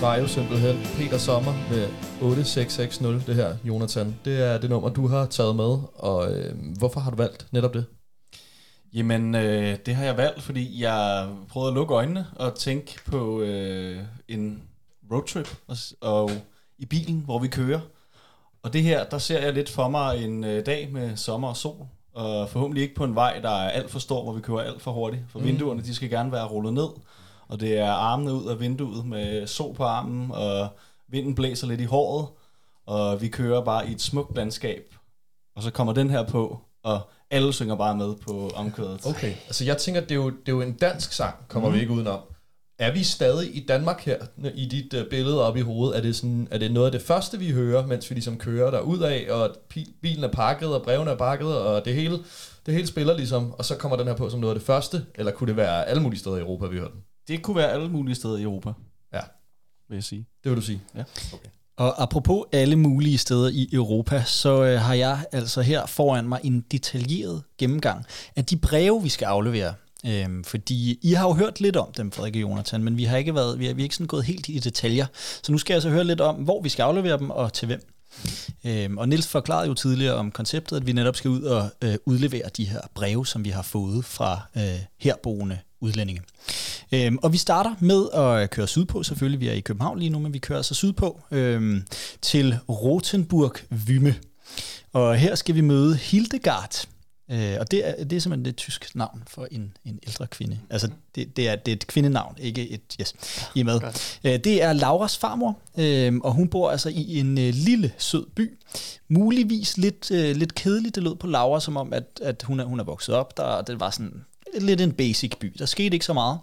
var 0.02 0.16
jo 0.16 0.28
simpelthen 0.28 0.76
Peter 0.98 1.18
Sommer 1.18 1.54
med 1.70 1.88
8660, 2.22 3.26
det 3.26 3.36
her, 3.36 3.56
Jonathan. 3.64 4.16
Det 4.26 4.44
er 4.44 4.58
det 4.58 4.70
nummer, 4.70 4.90
du 4.90 5.08
har 5.08 5.26
taget 5.26 5.56
med, 5.56 5.78
og 5.96 6.32
øh, 6.32 6.56
hvorfor 6.78 7.00
har 7.00 7.12
du 7.12 7.18
valgt 7.18 7.48
netop 7.52 7.74
det? 7.74 7.86
Jamen, 8.94 9.36
øh, 9.36 9.78
det 9.86 9.96
har 9.96 10.06
jeg 10.06 10.18
valgt, 10.18 10.44
fordi 10.44 10.82
jeg 10.82 11.30
prøvede 11.50 11.70
at 11.70 11.74
lukke 11.76 11.94
øjnene 11.94 12.28
og 12.36 12.56
tænke 12.56 13.00
på 13.06 13.42
øh, 13.42 14.00
en 14.28 14.64
roadtrip 15.12 15.56
og, 15.68 15.78
og 16.02 16.32
i 16.78 16.86
bilen, 16.86 17.22
hvor 17.26 17.40
vi 17.40 17.48
kører. 17.48 17.80
Og 18.64 18.74
det 18.74 18.84
her, 18.84 19.04
der 19.06 19.18
ser 19.18 19.42
jeg 19.42 19.54
lidt 19.54 19.70
for 19.70 19.90
mig 19.90 20.24
en 20.24 20.44
øh, 20.44 20.66
dag 20.66 20.90
med 20.92 21.16
sommer 21.16 21.48
og 21.48 21.58
sol, 21.58 21.88
og 22.14 22.50
forhåbentlig 22.50 22.84
ikke 22.84 22.96
på 22.96 23.04
en 23.04 23.16
vej, 23.16 23.40
der 23.40 23.50
er 23.50 23.70
alt 23.70 23.92
for 23.92 24.00
stor, 24.00 24.24
hvor 24.24 24.34
vi 24.34 24.42
kører 24.42 24.62
alt 24.62 24.82
for 24.82 24.92
hurtigt. 24.92 25.24
For 25.30 25.40
mm. 25.40 25.46
vinduerne, 25.46 25.82
de 25.82 25.96
skal 25.96 26.10
gerne 26.10 26.32
være 26.32 26.46
rullet 26.46 26.74
ned, 26.74 26.90
og 27.50 27.60
det 27.60 27.78
er 27.78 27.92
armene 27.92 28.34
ud 28.34 28.46
af 28.46 28.60
vinduet 28.60 29.06
med 29.06 29.48
sol 29.48 29.76
på 29.76 29.84
armen, 29.84 30.32
og 30.32 30.68
vinden 31.08 31.36
blæser 31.36 31.68
lidt 31.68 31.82
i 31.82 31.86
håret, 31.86 32.28
og 32.86 33.22
vi 33.22 33.28
kører 33.28 33.64
bare 33.64 33.90
i 33.90 33.92
et 33.92 34.02
smukt 34.02 34.36
landskab. 34.36 34.96
Og 35.56 35.64
så 35.64 35.72
kommer 35.72 35.94
den 35.94 36.10
her 36.10 36.24
på, 36.24 36.62
og 36.84 37.00
alle 37.32 37.54
synger 37.54 37.76
bare 37.76 37.98
med 37.98 38.16
på 38.16 38.52
omkødet. 38.56 39.06
Okay, 39.06 39.34
altså 39.48 39.66
jeg 39.66 39.78
tænker, 39.78 40.02
det 40.02 40.12
er 40.12 40.16
jo, 40.16 40.30
det 40.30 40.48
er 40.48 40.52
jo 40.52 40.62
en 40.62 40.74
dansk 40.74 41.14
sang, 41.14 41.36
kommer 41.48 41.70
mm. 41.70 41.74
Mhm. 41.74 41.76
vi 41.76 41.82
ikke 41.82 41.94
udenom. 41.94 42.20
Er 42.80 42.92
vi 42.92 43.04
stadig 43.04 43.56
i 43.56 43.66
Danmark 43.66 44.02
her, 44.02 44.18
i 44.56 44.66
dit 44.66 44.94
uh, 44.94 45.10
billede 45.10 45.46
op 45.48 45.58
i 45.58 45.62
hovedet? 45.62 45.98
Er 45.98 46.02
det, 46.02 46.16
sådan, 46.16 46.48
er 46.52 46.58
det 46.58 46.72
noget 46.72 46.86
af 46.86 46.92
det 46.92 47.02
første, 47.02 47.40
vi 47.40 47.52
hører, 47.52 47.86
mens 47.86 48.10
vi 48.10 48.16
ligesom 48.16 48.38
kører 48.38 48.72
der 48.72 49.06
af, 49.06 49.28
og 49.32 49.56
bilen 50.02 50.24
er 50.24 50.32
pakket, 50.32 50.76
og 50.76 50.84
brevene 50.84 51.12
er 51.12 51.18
pakket, 51.18 51.58
og 51.58 51.86
det 51.86 51.94
hele, 51.94 52.20
det 52.66 52.74
hele 52.74 52.88
spiller 52.88 53.14
ligesom, 53.14 53.52
og 53.52 53.66
så 53.66 53.76
kommer 53.76 53.98
den 53.98 54.08
her 54.08 54.16
på 54.16 54.30
som 54.30 54.40
noget 54.40 54.54
af 54.54 54.60
det 54.60 54.66
første? 54.66 55.06
Eller 55.16 55.32
kunne 55.32 55.48
det 55.48 55.58
være 55.58 55.88
alle 55.88 56.02
mulige 56.02 56.20
steder 56.20 56.36
i 56.36 56.40
Europa, 56.40 56.66
vi 56.66 56.78
hører 56.78 56.90
den? 56.90 57.04
Det 57.28 57.42
kunne 57.42 57.56
være 57.56 57.72
alle 57.72 57.90
mulige 57.90 58.16
steder 58.16 58.38
i 58.38 58.42
Europa, 58.42 58.72
Ja, 59.14 59.22
vil 59.90 59.96
jeg 59.96 60.04
sige. 60.04 60.26
det 60.44 60.50
vil 60.52 60.56
du 60.58 60.62
sige. 60.66 60.82
Ja. 60.96 61.04
Og 61.78 62.02
apropos 62.04 62.46
alle 62.52 62.76
mulige 62.76 63.18
steder 63.18 63.50
i 63.50 63.70
Europa, 63.74 64.24
så 64.24 64.64
øh, 64.64 64.80
har 64.82 64.94
jeg 64.94 65.26
altså 65.32 65.62
her 65.62 65.86
foran 65.86 66.28
mig 66.28 66.40
en 66.44 66.66
detaljeret 66.72 67.44
gennemgang 67.58 68.06
af 68.36 68.46
de 68.46 68.58
breve, 68.58 69.04
vi 69.04 69.10
skal 69.10 69.26
aflevere. 69.26 69.74
Øhm, 70.06 70.44
fordi 70.44 71.00
I 71.02 71.14
har 71.14 71.28
jo 71.28 71.34
hørt 71.34 71.62
lidt 71.62 71.76
om 71.76 71.92
dem, 71.98 72.12
Frederik 72.12 72.36
og 72.36 72.42
Jonathan, 72.42 72.84
men 72.84 72.98
vi 72.98 73.04
har 73.04 73.18
ikke 73.18 73.36
været, 73.36 73.60
vi 73.60 73.66
har, 73.66 73.74
vi 73.74 73.82
har 73.82 73.86
ikke 73.86 73.96
sådan 73.96 74.08
gået 74.08 74.24
helt 74.24 74.50
i 74.50 74.60
detaljer. 74.60 75.06
Så 75.44 75.52
nu 75.52 75.58
skal 75.58 75.74
jeg 75.74 75.82
så 75.82 75.90
høre 75.90 76.04
lidt 76.04 76.22
om, 76.22 76.36
hvor 76.36 76.62
vi 76.62 76.70
skal 76.70 76.84
aflevere 76.84 77.18
dem 77.18 77.30
og 77.30 77.54
til 77.54 77.66
hvem. 77.66 77.97
Øhm, 78.66 78.98
og 78.98 79.10
Nils 79.10 79.28
forklarede 79.28 79.68
jo 79.68 79.74
tidligere 79.74 80.16
om 80.16 80.32
konceptet, 80.32 80.78
at 80.78 80.88
vi 80.88 80.92
netop 80.92 81.16
skal 81.16 81.30
ud 81.30 81.42
og 81.42 81.70
øh, 81.82 81.96
udlevere 82.06 82.50
de 82.58 82.66
her 82.66 82.82
breve, 82.94 83.28
som 83.28 83.46
vi 83.46 83.50
har 83.50 83.62
fået 83.62 84.06
fra 84.06 84.42
øh, 84.58 84.80
herboende 84.98 85.60
udlændinge. 85.80 86.22
Øhm, 86.92 87.18
og 87.24 87.34
vi 87.34 87.38
starter 87.38 87.76
med 87.80 88.10
at 88.14 88.50
køre 88.50 88.68
sydpå, 88.68 89.04
selvfølgelig. 89.04 89.40
Vi 89.40 89.48
er 89.48 89.54
i 89.54 89.60
København 89.60 90.00
lige 90.00 90.10
nu, 90.10 90.20
men 90.20 90.34
vi 90.34 90.40
kører 90.40 90.62
så 90.62 90.74
sydpå 90.74 91.22
øhm, 91.32 91.84
til 92.22 92.58
Rotenburg 92.70 93.54
Vyme. 93.70 94.16
Og 94.94 95.16
her 95.16 95.36
skal 95.36 95.56
vi 95.56 95.62
møde 95.62 95.96
Hildegard. 95.96 96.88
Øh, 97.32 97.56
og 97.60 97.72
det 97.72 97.88
er, 97.88 98.04
det 98.04 98.16
er 98.16 98.20
simpelthen 98.20 98.46
et 98.50 98.56
tysk 98.56 98.96
navn 98.96 99.24
for 99.28 99.48
en, 99.52 99.78
en 99.86 100.00
ældre 100.08 100.28
kvinde. 100.28 100.60
Altså, 100.70 100.90
det, 101.16 101.38
det, 101.38 101.50
er, 101.50 101.56
det 101.56 101.72
er 101.72 101.76
et 101.76 101.88
kvindenavn, 101.88 102.36
ikke 102.40 102.70
et... 102.70 102.82
Yes, 103.02 103.14
I 103.56 103.64
med. 103.64 103.80
Øh, 104.24 104.40
det 104.44 104.64
er 104.64 104.74
Lauras 104.74 105.18
farmor, 105.18 105.60
øh, 105.78 106.16
og 106.24 106.34
hun 106.34 106.48
bor 106.48 106.72
altså 106.72 106.90
i 106.90 107.20
en 107.20 107.38
øh, 107.38 107.54
lille, 107.54 107.92
sød 107.98 108.26
by. 108.36 108.58
Muligvis 109.08 109.78
lidt, 109.78 110.12
øh, 110.12 110.36
lidt 110.36 110.56
kedeligt, 110.56 110.96
det 110.96 111.04
lød 111.04 111.16
på 111.16 111.28
Laura, 111.28 111.60
som 111.60 111.78
om, 111.78 111.94
at, 111.94 112.04
at 112.22 112.44
hun, 112.44 112.60
er, 112.60 112.64
hun 112.66 112.80
er 112.80 112.84
vokset 112.84 113.16
op 113.16 113.38
der, 113.38 113.62
det 113.62 113.80
var 113.80 113.90
sådan 113.90 114.26
lidt 114.62 114.82
en 114.82 114.92
basic 114.92 115.32
by. 115.40 115.54
Der 115.60 115.66
skete 115.66 115.94
ikke 115.96 116.06
så 116.06 116.14
meget. 116.14 116.40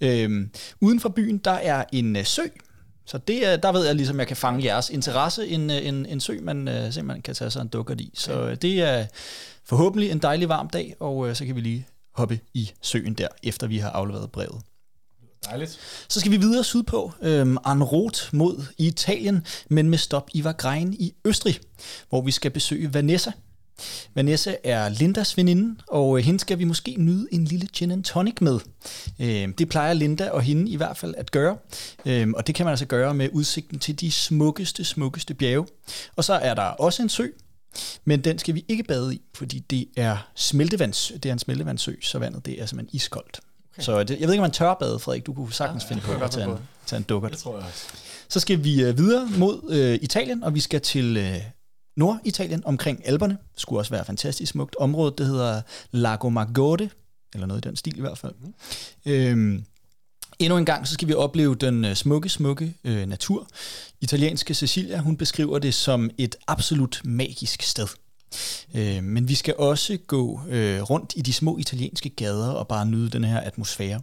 Øh, 0.00 0.46
uden 0.80 1.00
for 1.00 1.08
byen, 1.08 1.38
der 1.38 1.50
er 1.50 1.84
en 1.92 2.16
øh, 2.16 2.24
sø, 2.24 2.42
så 3.06 3.18
det, 3.18 3.46
er- 3.48 3.56
der 3.56 3.72
ved 3.72 3.86
jeg 3.86 3.94
ligesom, 3.94 4.18
jeg 4.18 4.26
kan 4.26 4.36
fange 4.36 4.64
jeres 4.64 4.90
interesse. 4.90 5.46
En, 5.48 5.70
øh, 5.70 5.86
en, 5.86 6.06
en 6.06 6.20
sø, 6.20 6.38
man 6.42 6.68
øh, 6.68 6.92
simpelthen 6.92 7.22
kan 7.22 7.34
tage 7.34 7.50
sig 7.50 7.60
en 7.62 7.68
dukkert 7.68 8.00
i. 8.00 8.10
Så 8.14 8.32
øh, 8.46 8.56
det 8.62 8.80
er 8.82 9.06
forhåbentlig 9.64 10.10
en 10.10 10.18
dejlig 10.18 10.48
varm 10.48 10.68
dag, 10.68 10.94
og 11.00 11.28
øh, 11.28 11.36
så 11.36 11.46
kan 11.46 11.56
vi 11.56 11.60
lige 11.60 11.86
hoppe 12.14 12.40
i 12.54 12.70
søen 12.82 13.14
der, 13.14 13.28
efter 13.42 13.66
vi 13.66 13.78
har 13.78 13.90
afleveret 13.90 14.32
brevet. 14.32 14.62
Dejligt. 15.44 15.78
Så 16.08 16.20
skal 16.20 16.32
vi 16.32 16.36
videre 16.36 16.64
sydpå, 16.64 17.12
øhm, 17.22 17.56
en 17.66 17.82
mod 18.32 18.64
Italien, 18.78 19.46
men 19.68 19.90
med 19.90 19.98
stop 19.98 20.30
i 20.34 20.44
Vagrein 20.44 20.94
i 20.94 21.14
Østrig, 21.24 21.60
hvor 22.08 22.22
vi 22.22 22.30
skal 22.30 22.50
besøge 22.50 22.94
Vanessa. 22.94 23.32
Vanessa 24.14 24.54
er 24.64 24.88
Lindas 24.88 25.36
veninde, 25.36 25.82
og 25.88 26.18
øh, 26.18 26.24
hende 26.24 26.40
skal 26.40 26.58
vi 26.58 26.64
måske 26.64 26.94
nyde 26.98 27.28
en 27.32 27.44
lille 27.44 27.66
gin 27.66 27.90
and 27.90 28.04
tonic 28.04 28.34
med. 28.40 28.58
Øhm, 29.20 29.52
det 29.52 29.68
plejer 29.68 29.92
Linda 29.92 30.30
og 30.30 30.42
hende 30.42 30.70
i 30.70 30.76
hvert 30.76 30.96
fald 30.96 31.14
at 31.18 31.30
gøre, 31.30 31.56
øhm, 32.06 32.34
og 32.34 32.46
det 32.46 32.54
kan 32.54 32.66
man 32.66 32.70
altså 32.70 32.86
gøre 32.86 33.14
med 33.14 33.28
udsigten 33.32 33.78
til 33.78 34.00
de 34.00 34.12
smukkeste, 34.12 34.84
smukkeste 34.84 35.34
bjerge. 35.34 35.66
Og 36.16 36.24
så 36.24 36.32
er 36.32 36.54
der 36.54 36.62
også 36.62 37.02
en 37.02 37.08
sø, 37.08 37.26
men 38.04 38.24
den 38.24 38.38
skal 38.38 38.54
vi 38.54 38.64
ikke 38.68 38.82
bade 38.82 39.14
i, 39.14 39.20
fordi 39.34 39.58
det 39.58 39.88
er 39.96 40.30
smeltevands, 40.34 41.12
det 41.22 41.26
er 41.26 41.32
en 41.32 41.38
smeltevandssø, 41.38 41.94
så 42.02 42.18
vandet 42.18 42.46
det 42.46 42.62
er 42.62 42.66
simpelthen 42.66 42.96
iskoldt. 42.96 43.40
Okay. 43.74 43.82
Så 43.82 44.02
det, 44.02 44.20
jeg 44.20 44.26
ved 44.26 44.34
ikke, 44.34 44.42
om 44.42 44.44
man 44.44 44.50
tør 44.50 44.74
bade, 44.74 44.98
Frederik. 44.98 45.26
Du 45.26 45.34
kunne 45.34 45.52
sagtens 45.52 45.84
ja, 45.84 45.88
finde 45.88 46.02
på 46.02 46.24
at 46.24 46.30
tage 46.30 46.46
en, 46.46 46.58
tage 46.86 46.98
en 46.98 47.02
dukkert. 47.02 47.32
Det 47.32 47.40
tror 47.40 47.56
jeg 47.56 47.66
også. 47.66 47.86
Så 48.28 48.40
skal 48.40 48.64
vi 48.64 48.82
øh, 48.82 48.98
videre 48.98 49.28
mod 49.38 49.70
øh, 49.70 49.98
Italien, 50.02 50.44
og 50.44 50.54
vi 50.54 50.60
skal 50.60 50.80
til 50.80 51.16
øh, 51.16 51.36
Norditalien 51.96 52.62
omkring 52.66 53.08
Alperne. 53.08 53.38
Det 53.54 53.60
skulle 53.60 53.80
også 53.80 53.90
være 53.90 54.00
et 54.00 54.06
fantastisk 54.06 54.50
smukt 54.50 54.76
område. 54.76 55.14
Det 55.18 55.26
hedder 55.26 55.62
Lago 55.90 56.28
Maggiore, 56.28 56.88
eller 57.34 57.46
noget 57.46 57.64
i 57.64 57.68
den 57.68 57.76
stil 57.76 57.98
i 57.98 58.00
hvert 58.00 58.18
fald. 58.18 58.34
Mm. 58.40 59.12
Øhm, 59.12 59.64
endnu 60.40 60.58
en 60.58 60.64
gang 60.64 60.88
så 60.88 60.94
skal 60.94 61.08
vi 61.08 61.14
opleve 61.14 61.54
den 61.54 61.84
øh, 61.84 61.96
smukke, 61.96 62.28
smukke 62.28 62.74
øh, 62.84 63.06
natur. 63.06 63.48
Italienske 64.00 64.54
Cecilia, 64.54 64.98
hun 64.98 65.16
beskriver 65.16 65.58
det 65.58 65.74
som 65.74 66.10
et 66.18 66.36
absolut 66.46 67.00
magisk 67.04 67.62
sted. 67.62 67.86
Øh, 68.74 69.04
men 69.04 69.28
vi 69.28 69.34
skal 69.34 69.54
også 69.58 69.98
gå 70.06 70.40
øh, 70.48 70.82
rundt 70.82 71.12
i 71.16 71.20
de 71.20 71.32
små 71.32 71.58
italienske 71.58 72.08
gader 72.08 72.50
og 72.50 72.68
bare 72.68 72.86
nyde 72.86 73.10
den 73.10 73.24
her 73.24 73.40
atmosfære. 73.40 74.00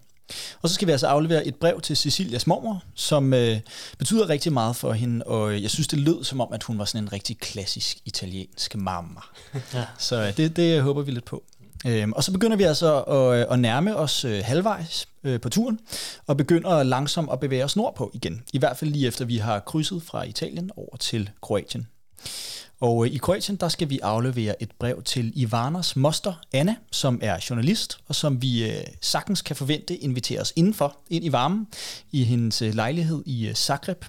Og 0.62 0.70
så 0.70 0.76
skal 0.76 0.88
vi 0.88 0.92
altså 0.92 1.08
aflevere 1.08 1.48
et 1.48 1.56
brev 1.56 1.82
til 1.82 1.98
Cecilias 1.98 2.48
mormor, 2.48 2.84
som 2.96 3.34
øh, 3.34 3.60
betyder 3.98 4.30
rigtig 4.30 4.54
meget 4.54 4.76
for 4.76 4.94
hende, 4.94 5.26
og 5.26 5.62
jeg 5.62 5.72
synes, 5.72 5.88
det 5.88 6.00
lød 6.00 6.24
som 6.24 6.42
om, 6.42 6.54
at 6.54 6.64
hun 6.64 6.80
var 6.80 6.86
sådan 6.86 7.04
en 7.04 7.14
rigtig 7.14 7.38
klassisk 7.38 7.98
italiensk 8.06 8.76
mamma. 8.76 9.20
Ja. 9.74 9.86
Så 9.98 10.22
øh, 10.22 10.38
det, 10.38 10.56
det 10.56 10.82
håber 10.82 11.02
vi 11.02 11.12
lidt 11.12 11.26
på. 11.26 11.44
Øhm, 11.86 12.14
og 12.14 12.24
så 12.24 12.32
begynder 12.32 12.58
vi 12.58 12.64
altså 12.64 13.02
at, 13.02 13.40
øh, 13.40 13.46
at 13.50 13.60
nærme 13.60 13.96
os 13.96 14.26
øh, 14.26 14.42
halvvejs 14.44 15.08
øh, 15.24 15.42
på 15.42 15.50
turen, 15.50 15.80
og 16.28 16.38
begynder 16.38 16.84
langsomt 16.84 17.30
at 17.32 17.40
bevæge 17.40 17.64
os 17.64 17.76
nordpå 17.76 18.12
igen. 18.14 18.44
I 18.54 18.60
hvert 18.60 18.78
fald 18.78 18.92
lige 18.92 19.08
efter 19.08 19.26
vi 19.26 19.38
har 19.38 19.60
krydset 19.60 20.04
fra 20.04 20.24
Italien 20.24 20.72
over 20.76 20.98
til 20.98 21.30
Kroatien. 21.42 21.88
Og 22.80 23.06
øh, 23.06 23.14
i 23.14 23.18
Kroatien, 23.18 23.56
der 23.56 23.70
skal 23.70 23.90
vi 23.90 24.00
aflevere 24.04 24.64
et 24.64 24.72
brev 24.80 25.04
til 25.04 25.32
Ivanas 25.36 25.96
moster, 25.96 26.34
Anna, 26.54 26.76
som 26.92 27.20
er 27.22 27.46
journalist, 27.50 28.00
og 28.08 28.16
som 28.16 28.42
vi 28.42 28.72
øh, 28.72 28.84
sagtens 29.02 29.42
kan 29.42 29.56
forvente 29.56 29.96
inviterer 29.96 30.42
os 30.42 30.54
indenfor, 30.56 30.98
ind 31.10 31.26
i 31.26 31.32
varmen, 31.32 31.68
i 32.12 32.24
hendes 32.24 32.62
øh, 32.62 32.76
lejlighed 32.76 33.24
i 33.26 33.52
Zagreb. 33.56 34.06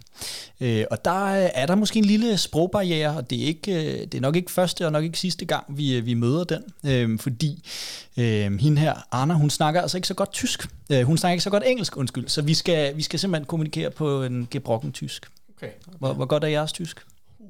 Og 0.90 1.04
der 1.04 1.28
er 1.30 1.66
der 1.66 1.75
måske 1.75 1.98
en 1.98 2.04
lille 2.04 2.38
sprogbarriere, 2.38 3.16
og 3.16 3.30
det 3.30 3.42
er, 3.42 3.46
ikke, 3.46 4.04
det 4.04 4.14
er 4.14 4.20
nok 4.20 4.37
ikke 4.37 4.50
første 4.50 4.87
og 4.87 4.92
nok 4.92 5.04
ikke 5.04 5.18
sidste 5.18 5.44
gang, 5.44 5.64
vi, 5.68 6.00
vi 6.00 6.14
møder 6.14 6.44
den, 6.44 6.62
øh, 6.84 7.18
fordi 7.18 7.68
øh, 8.16 8.58
hende 8.58 8.80
her, 8.80 8.94
Anna, 9.12 9.34
hun 9.34 9.50
snakker 9.50 9.82
altså 9.82 9.98
ikke 9.98 10.08
så 10.08 10.14
godt 10.14 10.32
tysk. 10.32 10.68
Hun 11.04 11.18
snakker 11.18 11.32
ikke 11.32 11.44
så 11.44 11.50
godt 11.50 11.62
engelsk, 11.66 11.96
undskyld, 11.96 12.28
så 12.28 12.42
vi 12.42 12.54
skal, 12.54 12.96
vi 12.96 13.02
skal 13.02 13.18
simpelthen 13.18 13.46
kommunikere 13.46 13.90
på 13.90 14.22
en 14.22 14.48
gebrokken 14.50 14.92
tysk. 14.92 15.30
Okay. 15.56 15.70
Hvor, 15.98 16.12
hvor 16.12 16.26
godt 16.26 16.44
er 16.44 16.48
jeres 16.48 16.72
tysk? 16.72 17.04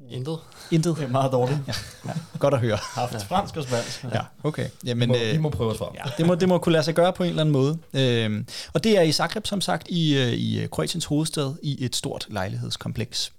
Intet. 0.09 0.39
Intet. 0.71 0.95
Det 0.97 1.03
er 1.03 1.07
meget 1.07 1.31
dårligt. 1.31 1.59
Ja, 1.67 1.73
ja. 2.05 2.11
Godt 2.39 2.53
at 2.53 2.59
høre. 2.59 2.77
Haft 2.81 3.23
fransk 3.25 3.57
og 3.57 3.63
spansk. 3.63 4.03
Ja, 4.03 4.21
okay. 4.43 4.69
Vi 4.81 4.89
Jamen, 4.89 5.09
må, 5.09 5.15
øh, 5.15 5.31
vi 5.31 5.37
må 5.37 5.49
prøve 5.49 5.71
os 5.71 5.77
frem. 5.77 5.89
Ja, 5.95 6.11
det 6.17 6.25
må, 6.27 6.35
det 6.35 6.49
må 6.49 6.57
kunne 6.57 6.73
lade 6.73 6.83
sig 6.83 6.95
gøre 6.95 7.13
på 7.13 7.23
en 7.23 7.29
eller 7.29 7.41
anden 7.41 7.53
måde. 7.53 7.77
Øhm, 7.93 8.47
og 8.73 8.83
det 8.83 8.97
er 8.97 9.01
i 9.01 9.11
Zagreb, 9.11 9.45
som 9.45 9.61
sagt, 9.61 9.87
i, 9.89 10.17
øh, 10.17 10.33
i 10.33 10.67
Kroatiens 10.71 11.05
hovedstad, 11.05 11.53
i 11.63 11.85
et 11.85 11.95
stort 11.95 12.27
lejlighedskompleks. 12.29 13.31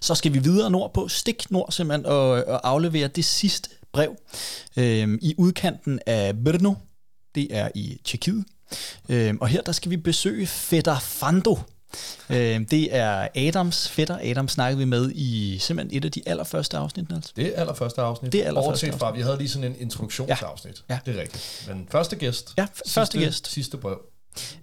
Så 0.00 0.14
skal 0.14 0.32
vi 0.32 0.38
videre 0.38 0.70
nordpå, 0.70 1.08
stik 1.08 1.50
nord 1.50 1.72
simpelthen, 1.72 2.06
og, 2.06 2.28
og 2.28 2.68
aflevere 2.68 3.08
det 3.08 3.24
sidste 3.24 3.70
brev 3.92 4.16
øhm, 4.76 5.18
i 5.22 5.34
udkanten 5.38 6.00
af 6.06 6.34
Brno. 6.44 6.74
Det 7.34 7.48
er 7.50 7.68
i 7.74 8.00
Tjekkiet. 8.04 8.44
Øhm, 9.08 9.38
og 9.40 9.48
her 9.48 9.62
der 9.62 9.72
skal 9.72 9.90
vi 9.90 9.96
besøge 9.96 10.46
Fætter 10.46 10.98
Fando. 10.98 11.58
Øhm, 12.30 12.66
det 12.66 12.96
er 12.96 13.28
Adams 13.34 13.88
fætter. 13.88 14.18
Adam 14.22 14.48
snakkede 14.48 14.78
vi 14.78 14.84
med 14.84 15.12
i 15.14 15.58
simpelthen 15.58 15.98
et 15.98 16.04
af 16.04 16.12
de 16.12 16.22
allerførste 16.26 16.76
afsnit, 16.76 17.10
Niels. 17.10 17.32
Det 17.32 17.46
er 17.46 17.60
allerførste 17.60 18.00
afsnit. 18.00 18.32
Det 18.32 18.42
er 18.42 18.46
allerførste 18.46 18.86
Bortset 18.86 19.00
fra, 19.00 19.10
vi 19.10 19.20
havde 19.20 19.38
lige 19.38 19.48
sådan 19.48 19.70
en 19.70 19.76
introduktionsafsnit. 19.80 20.84
Ja. 20.90 20.98
Det 21.06 21.16
er 21.16 21.20
rigtigt. 21.20 21.64
Men 21.68 21.88
første 21.90 22.16
gæst. 22.16 22.54
Ja, 22.58 22.66
første 22.86 22.92
sidste, 22.92 23.18
gæst. 23.18 23.52
Sidste 23.52 23.76
brev. 23.76 23.98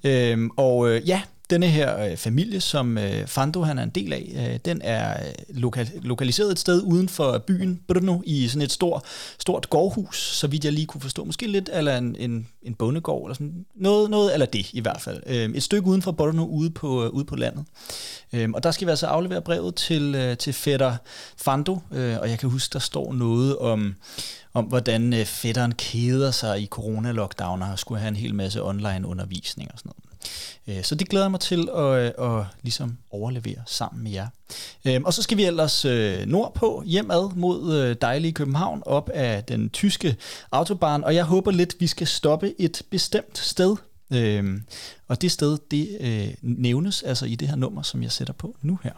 Øhm, 0.04 0.50
og 0.58 0.90
øh, 0.90 1.10
ja, 1.10 1.22
denne 1.54 1.68
her 1.68 2.00
øh, 2.00 2.18
familie, 2.18 2.62
som 2.62 2.98
øh, 2.98 3.28
Fando 3.28 3.62
han 3.62 3.80
er 3.80 3.84
en 3.84 3.90
del 3.90 4.14
af, 4.14 4.32
øh, 4.36 4.60
den 4.66 4.82
er 4.84 5.28
øh, 5.28 5.34
loka- 5.64 6.00
lokaliseret 6.02 6.52
et 6.52 6.60
sted 6.60 6.82
uden 6.82 7.10
for 7.10 7.38
byen 7.38 7.80
Brno 7.88 8.22
i 8.26 8.48
sådan 8.48 8.62
et 8.62 8.72
stort, 8.72 9.02
stort 9.40 9.70
gårdhus, 9.70 10.18
så 10.18 10.48
vidt 10.48 10.66
jeg 10.66 10.74
lige 10.74 10.86
kunne 10.86 11.02
forstå. 11.02 11.24
Måske 11.24 11.48
lidt 11.48 11.70
eller 11.74 11.98
en, 11.98 12.16
en, 12.20 12.48
en 12.64 12.74
bondegård, 12.74 13.26
eller 13.26 13.34
sådan 13.34 13.66
noget, 13.76 14.10
noget 14.10 14.34
eller 14.34 14.46
det 14.46 14.70
i 14.74 14.80
hvert 14.80 15.02
fald. 15.02 15.24
Øh, 15.26 15.50
et 15.50 15.64
stykke 15.64 15.88
uden 15.88 16.02
for 16.02 16.12
Brno, 16.12 16.46
ude 16.46 16.70
på, 16.70 17.04
øh, 17.04 17.10
ude 17.10 17.26
på 17.26 17.36
landet. 17.36 17.66
Øh, 18.34 18.50
og 18.54 18.64
der 18.64 18.72
skal 18.72 18.88
vi 18.88 18.90
altså 18.90 19.08
aflevere 19.08 19.42
brevet 19.42 19.76
til, 19.76 20.16
øh, 20.16 20.38
til 20.38 20.54
fætter 20.54 20.96
Fando, 21.38 21.80
øh, 21.92 22.18
og 22.20 22.30
jeg 22.30 22.40
kan 22.40 22.50
huske, 22.50 22.74
der 22.74 22.80
står 22.80 23.14
noget 23.14 23.58
om, 23.58 23.96
om 24.54 24.66
hvordan 24.66 25.14
øh, 25.14 25.26
fætteren 25.26 25.72
keder 25.72 26.32
sig 26.32 26.62
i 26.62 26.70
corona-lockdown 26.76 27.72
og 27.72 27.80
skulle 27.80 28.00
have 28.00 28.10
en 28.10 28.16
hel 28.16 28.36
masse 28.36 28.64
online 28.64 29.08
undervisning 29.08 29.72
og 29.74 29.80
sådan 29.80 29.90
noget 29.90 30.13
øh, 30.68 30.84
så 30.84 30.96
det 30.96 31.10
glæder 31.10 31.26
jeg 31.26 31.32
mig 31.32 31.40
til 31.40 31.70
at, 31.76 31.84
øh, 31.84 32.40
at 32.40 32.46
ligesom 32.62 32.98
overlevere 33.12 33.64
sammen 33.66 34.04
med 34.04 34.12
jer. 34.12 34.28
Øh, 34.86 35.02
og 35.06 35.14
så 35.14 35.22
skal 35.22 35.38
vi 35.38 35.46
ellers 35.46 35.86
øh, 35.86 36.26
nordpå, 36.26 36.84
hjemad 36.86 37.36
mod 37.36 37.96
dejlige 37.96 38.34
København, 38.34 38.84
op 38.86 39.10
af 39.10 39.44
den 39.44 39.70
tyske 39.70 40.16
autobahn, 40.52 41.04
og 41.04 41.16
jeg 41.16 41.24
håber 41.24 41.52
lidt, 41.52 41.76
vi 41.80 41.88
skal 41.88 42.08
stoppe 42.08 42.62
et 42.62 42.82
bestemt 42.90 43.38
sted. 43.38 43.76
Og 45.08 45.22
det 45.22 45.32
sted, 45.32 45.58
det 45.72 45.88
nævnes 46.42 47.04
altså 47.04 47.26
i 47.26 47.36
det 47.36 47.48
her 47.48 47.56
nummer, 47.56 47.82
som 47.82 48.04
jeg 48.04 48.12
sætter 48.12 48.34
på 48.34 48.56
nu 48.62 48.80
her. 48.84 48.94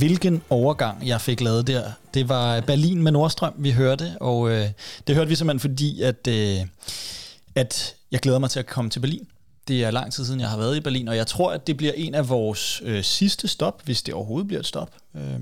Hvilken 0.00 0.42
overgang 0.50 1.06
jeg 1.06 1.20
fik 1.20 1.40
lavet 1.40 1.66
der. 1.66 1.92
Det 2.14 2.28
var 2.28 2.60
Berlin 2.60 3.02
med 3.02 3.12
Nordstrøm, 3.12 3.54
vi 3.58 3.70
hørte, 3.70 4.16
og 4.20 4.50
øh, 4.50 4.68
det 5.06 5.14
hørte 5.14 5.28
vi 5.28 5.34
simpelthen 5.34 5.60
fordi, 5.60 6.02
at, 6.02 6.26
øh, 6.28 6.66
at 7.54 7.96
jeg 8.10 8.20
glæder 8.20 8.38
mig 8.38 8.50
til 8.50 8.58
at 8.58 8.66
komme 8.66 8.90
til 8.90 9.00
Berlin. 9.00 9.28
Det 9.68 9.84
er 9.84 9.90
lang 9.90 10.12
tid 10.12 10.24
siden, 10.24 10.40
jeg 10.40 10.48
har 10.50 10.56
været 10.56 10.76
i 10.76 10.80
Berlin, 10.80 11.08
og 11.08 11.16
jeg 11.16 11.26
tror, 11.26 11.52
at 11.52 11.66
det 11.66 11.76
bliver 11.76 11.92
en 11.92 12.14
af 12.14 12.28
vores 12.28 12.82
øh, 12.84 13.04
sidste 13.04 13.48
stop, 13.48 13.82
hvis 13.84 14.02
det 14.02 14.14
overhovedet 14.14 14.46
bliver 14.46 14.60
et 14.60 14.66
stop. 14.66 14.94
Øh, 15.16 15.40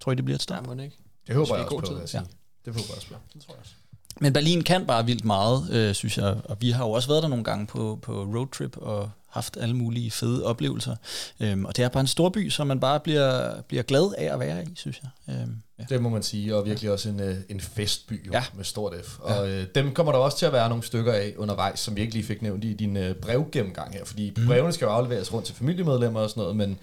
tror 0.00 0.12
I, 0.12 0.14
det 0.14 0.24
bliver 0.24 0.36
et 0.36 0.42
stop? 0.42 0.66
Det 0.76 0.84
ikke? 0.84 0.96
Det 1.26 1.34
håber 1.34 1.56
jeg 1.56 1.64
også 1.64 1.76
på, 1.76 1.86
tid. 1.86 1.94
vil 1.94 2.00
jeg 2.00 2.08
sige. 2.08 2.20
Ja. 2.20 2.26
Det 2.64 2.72
håber 2.72 2.86
jeg 2.88 2.96
også 2.96 3.08
på. 3.08 3.14
Det 3.34 3.42
tror 3.42 3.54
jeg 3.54 3.60
også. 3.60 3.74
Men 4.20 4.32
Berlin 4.32 4.62
kan 4.62 4.86
bare 4.86 5.06
vildt 5.06 5.24
meget, 5.24 5.70
øh, 5.70 5.94
synes 5.94 6.18
jeg. 6.18 6.36
Og 6.44 6.56
vi 6.60 6.70
har 6.70 6.84
jo 6.84 6.90
også 6.90 7.08
været 7.08 7.22
der 7.22 7.28
nogle 7.28 7.44
gange 7.44 7.66
på, 7.66 7.98
på 8.02 8.12
roadtrip 8.12 8.76
og 8.76 9.10
haft 9.28 9.56
alle 9.60 9.76
mulige 9.76 10.10
fede 10.10 10.44
oplevelser. 10.44 10.96
Øhm, 11.40 11.64
og 11.64 11.76
det 11.76 11.84
er 11.84 11.88
bare 11.88 12.00
en 12.00 12.06
stor 12.06 12.28
by, 12.28 12.50
som 12.50 12.66
man 12.66 12.80
bare 12.80 13.00
bliver, 13.00 13.60
bliver 13.68 13.82
glad 13.82 14.14
af 14.18 14.32
at 14.34 14.40
være 14.40 14.62
i, 14.64 14.66
synes 14.76 15.00
jeg. 15.02 15.34
Øhm, 15.34 15.56
ja. 15.78 15.84
Det 15.88 16.02
må 16.02 16.08
man 16.08 16.22
sige, 16.22 16.56
og 16.56 16.64
virkelig 16.66 16.90
også 16.90 17.08
en, 17.08 17.20
øh, 17.20 17.36
en 17.48 17.60
festby 17.60 18.26
jo, 18.26 18.32
Ja. 18.32 18.38
ja. 18.38 18.44
med 18.54 18.64
stort 18.64 18.94
F. 19.04 19.18
Og 19.18 19.50
øh, 19.50 19.66
dem 19.74 19.94
kommer 19.94 20.12
der 20.12 20.18
også 20.18 20.38
til 20.38 20.46
at 20.46 20.52
være 20.52 20.68
nogle 20.68 20.84
stykker 20.84 21.12
af 21.12 21.34
undervejs, 21.36 21.80
som 21.80 21.96
vi 21.96 22.00
ikke 22.00 22.12
lige 22.12 22.24
fik 22.24 22.42
nævnt 22.42 22.64
i 22.64 22.74
din 22.74 22.96
øh, 22.96 23.14
brevgennemgang 23.14 23.92
her. 23.94 24.04
Fordi 24.04 24.32
mm. 24.36 24.46
brevene 24.46 24.72
skal 24.72 24.84
jo 24.84 24.90
afleveres 24.90 25.32
rundt 25.32 25.46
til 25.46 25.54
familiemedlemmer 25.54 26.20
og 26.20 26.30
sådan 26.30 26.40
noget, 26.40 26.56
men 26.56 26.78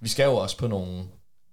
vi 0.00 0.08
skal 0.08 0.24
jo 0.24 0.34
også 0.36 0.56
på 0.56 0.66
nogle 0.66 1.02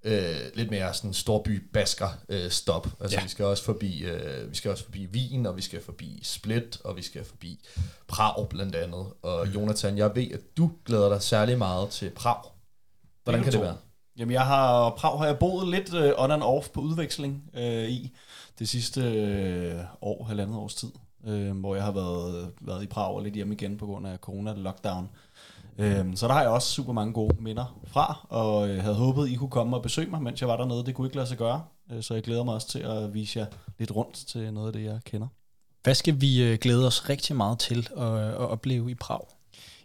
øh, 0.04 0.36
lidt 0.54 0.72
mere 0.72 0.94
sådan 0.94 1.14
storby 1.14 1.70
basker 1.74 2.08
øh, 2.30 2.50
stop. 2.52 2.88
Altså 3.00 3.18
Ja. 3.18 3.24
vi 3.24 3.30
skal 3.30 3.46
også 3.46 3.64
forbi 3.64 4.04
øh, 4.04 4.50
vi 4.50 4.56
skal 4.56 4.72
også 4.72 4.84
forbi 4.84 5.08
Wien, 5.14 5.46
og 5.46 5.58
vi 5.58 5.62
skal 5.62 5.84
forbi 5.84 6.20
Split, 6.24 6.82
og 6.84 6.98
vi 6.98 7.02
skal 7.02 7.26
forbi 7.26 7.60
Prag 8.08 8.50
blandt 8.50 8.76
andet. 8.76 9.06
Og 9.22 9.48
mm. 9.48 9.54
Jonathan, 9.54 9.98
jeg 9.98 10.12
ved, 10.16 10.32
at 10.32 10.58
du 10.58 10.72
glæder 10.86 11.10
dig 11.10 11.22
særlig 11.22 11.58
meget 11.58 11.90
til 11.90 12.10
Prag. 12.10 12.44
Hvordan 13.24 13.44
kan 13.44 13.52
det 13.54 13.62
være? 13.62 13.78
Jamen, 14.18 14.34
jeg 14.34 14.46
har, 14.46 14.90
Prag 14.90 15.20
har 15.20 15.26
jeg 15.26 15.40
boet 15.40 15.68
lidt 15.68 15.94
uh, 15.94 16.24
on 16.24 16.32
and 16.32 16.44
off 16.44 16.70
på 16.70 16.82
udveksling 16.82 17.44
uh, 17.54 17.62
i 17.90 18.12
det 18.60 18.70
sidste 18.70 19.02
uh, 19.72 20.08
år, 20.10 20.24
halvandet 20.24 20.58
års 20.58 20.76
tid, 20.76 20.92
uh, 21.28 21.60
hvor 21.60 21.76
jeg 21.76 21.84
har 21.84 21.92
været, 21.92 22.52
været 22.62 22.84
i 22.84 22.88
Prag 22.88 23.14
og 23.16 23.24
lidt 23.24 23.34
hjemme 23.36 23.54
igen 23.54 23.78
på 23.78 23.86
grund 23.86 24.08
af 24.08 24.18
corona-lockdown. 24.18 25.08
Uh, 25.78 26.16
så 26.16 26.28
der 26.28 26.34
har 26.34 26.42
jeg 26.42 26.50
også 26.50 26.68
super 26.68 26.94
mange 26.94 27.14
gode 27.14 27.36
minder 27.40 27.80
fra, 27.88 28.28
og 28.30 28.62
uh, 28.62 28.78
havde 28.78 28.96
håbet, 28.96 29.30
I 29.30 29.36
kunne 29.36 29.50
komme 29.50 29.78
og 29.78 29.84
besøge 29.84 30.10
mig, 30.10 30.22
mens 30.22 30.42
jeg 30.42 30.50
var 30.50 30.58
dernede. 30.58 30.86
Det 30.86 30.96
kunne 30.96 31.08
ikke 31.08 31.16
lade 31.16 31.28
sig 31.28 31.38
gøre, 31.38 31.64
uh, 31.94 32.02
så 32.02 32.14
jeg 32.14 32.24
glæder 32.24 32.44
mig 32.44 32.54
også 32.54 32.68
til 32.68 32.80
at 32.80 33.14
vise 33.14 33.40
jer 33.40 33.46
lidt 33.80 33.96
rundt 33.96 34.16
til 34.16 34.54
noget 34.54 34.68
af 34.68 34.74
det, 34.74 34.84
jeg 34.84 35.00
kender. 35.06 35.28
Hvad 35.84 35.96
skal 35.96 36.22
vi 36.22 36.44
øh, 36.44 36.58
glæde 36.62 36.88
os 36.88 37.10
rigtig 37.10 37.36
meget 37.36 37.60
til 37.60 37.90
at, 37.98 38.20
at 38.20 38.38
opleve 38.38 38.92
i 38.92 38.96
Prag? 38.96 39.20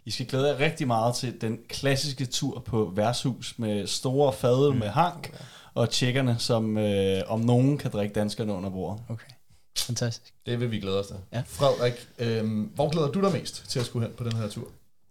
I 0.05 0.11
skal 0.11 0.25
glæde 0.25 0.47
jer 0.47 0.59
rigtig 0.59 0.87
meget 0.87 1.15
til 1.15 1.41
den 1.41 1.57
klassiske 1.69 2.25
tur 2.25 2.59
på 2.59 2.91
værtshus 2.95 3.59
med 3.59 3.87
store 3.87 4.33
fadøl 4.33 4.75
med 4.75 4.87
hank, 4.87 5.33
og 5.73 5.89
tjekkerne, 5.89 6.35
som 6.39 6.77
øh, 6.77 7.21
om 7.27 7.39
nogen 7.39 7.77
kan 7.77 7.91
drikke 7.91 8.13
danskerne 8.13 8.53
under 8.53 8.69
bordet. 8.69 9.03
Okay. 9.09 9.31
Fantastisk. 9.77 10.33
Det 10.45 10.59
vil 10.59 10.71
vi 10.71 10.79
glæde 10.79 10.99
os 10.99 11.07
til. 11.07 11.15
Ja. 11.33 11.43
Frederik, 11.45 12.07
øh, 12.19 12.67
hvor 12.75 12.89
glæder 12.89 13.11
du 13.11 13.21
dig 13.21 13.31
mest 13.31 13.69
til 13.69 13.79
at 13.79 13.85
skulle 13.85 14.07
hen 14.07 14.15
på 14.17 14.23
den 14.23 14.33
her 14.33 14.49
tur? 14.49 14.67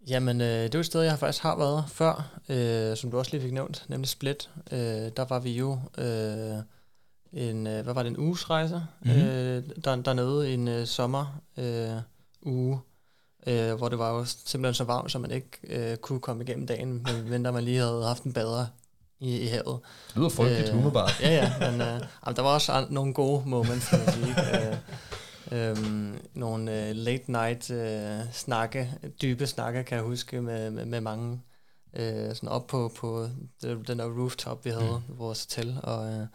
Jamen, 0.07 0.41
øh, 0.41 0.63
det 0.63 0.75
er 0.75 0.79
et 0.79 0.87
sted, 0.87 1.03
jeg 1.03 1.19
faktisk 1.19 1.43
har 1.43 1.57
været 1.59 1.85
før, 1.89 2.39
øh, 2.49 2.97
som 2.97 3.11
du 3.11 3.19
også 3.19 3.31
lige 3.33 3.43
fik 3.43 3.53
nævnt, 3.53 3.85
nemlig 3.89 4.09
Split. 4.09 4.51
Øh, 4.73 4.79
der 5.17 5.25
var 5.25 5.39
vi 5.39 5.53
jo 5.53 5.79
øh, 5.99 6.57
en, 7.33 7.67
øh, 7.67 7.85
hvad 7.85 7.95
var 7.95 8.03
det, 8.03 8.11
en 8.11 8.19
uges 8.19 8.51
rejse 8.51 8.83
Mhm. 9.01 9.13
mm-hmm. 9.15 9.29
øh, 9.29 9.63
der, 9.85 9.97
dernede 9.97 10.55
en 10.55 10.69
øh, 10.69 10.87
sommer 10.87 11.41
øh, 11.57 11.91
uge 12.43 12.81
øh, 13.47 13.75
hvor 13.75 13.89
det 13.89 13.99
var 13.99 14.11
jo 14.11 14.25
simpelthen 14.25 14.75
så 14.75 14.85
varmt, 14.85 15.13
så 15.13 15.19
man 15.19 15.31
ikke 15.31 15.49
øh, 15.65 15.97
kunne 15.97 16.21
komme 16.21 16.45
igennem 16.45 16.67
dagen, 16.67 17.03
medmindre 17.05 17.53
man 17.53 17.65
lige 17.65 17.79
havde 17.79 18.05
haft 18.07 18.23
en 18.23 18.33
bader 18.33 18.67
i, 19.21 19.39
i 19.39 19.47
havet. 19.47 19.79
Det 20.09 20.17
lyder 20.17 20.29
frygteligt 20.29 20.69
Øh, 20.69 20.75
umiddelbart. 20.75 21.21
Ja, 21.23 21.31
ja, 21.31 21.71
men 21.71 21.81
øh, 21.81 21.87
jamen, 22.27 22.37
der 22.37 22.43
var 22.43 22.55
også 22.55 22.87
nogle 22.91 23.15
gode 23.15 23.43
moments, 23.49 23.89
kan 23.89 23.99
man 23.99 24.15
sige. 24.15 24.29
øh, 24.71 24.77
Øhm, 25.53 26.19
nogle 26.35 26.89
øh, 26.89 26.97
late 26.97 27.33
night 27.33 27.71
øh, 27.71 28.21
snakke, 28.33 28.93
dybe 29.23 29.47
snakke, 29.47 29.85
kan 29.85 29.97
jeg 29.97 30.05
huske, 30.05 30.43
med, 30.43 30.71
med, 30.71 30.85
med 30.85 31.01
mange 31.01 31.41
øh, 31.95 32.35
sådan 32.35 32.49
op 32.49 32.67
på, 32.67 32.93
på 32.97 33.29
den 33.63 33.99
der 33.99 34.19
rooftop, 34.21 34.65
vi 34.65 34.71
havde 34.71 35.03
mm. 35.09 35.19
vores 35.19 35.43
hotel. 35.45 35.81
Og 35.83 36.07
øh, 36.07 36.27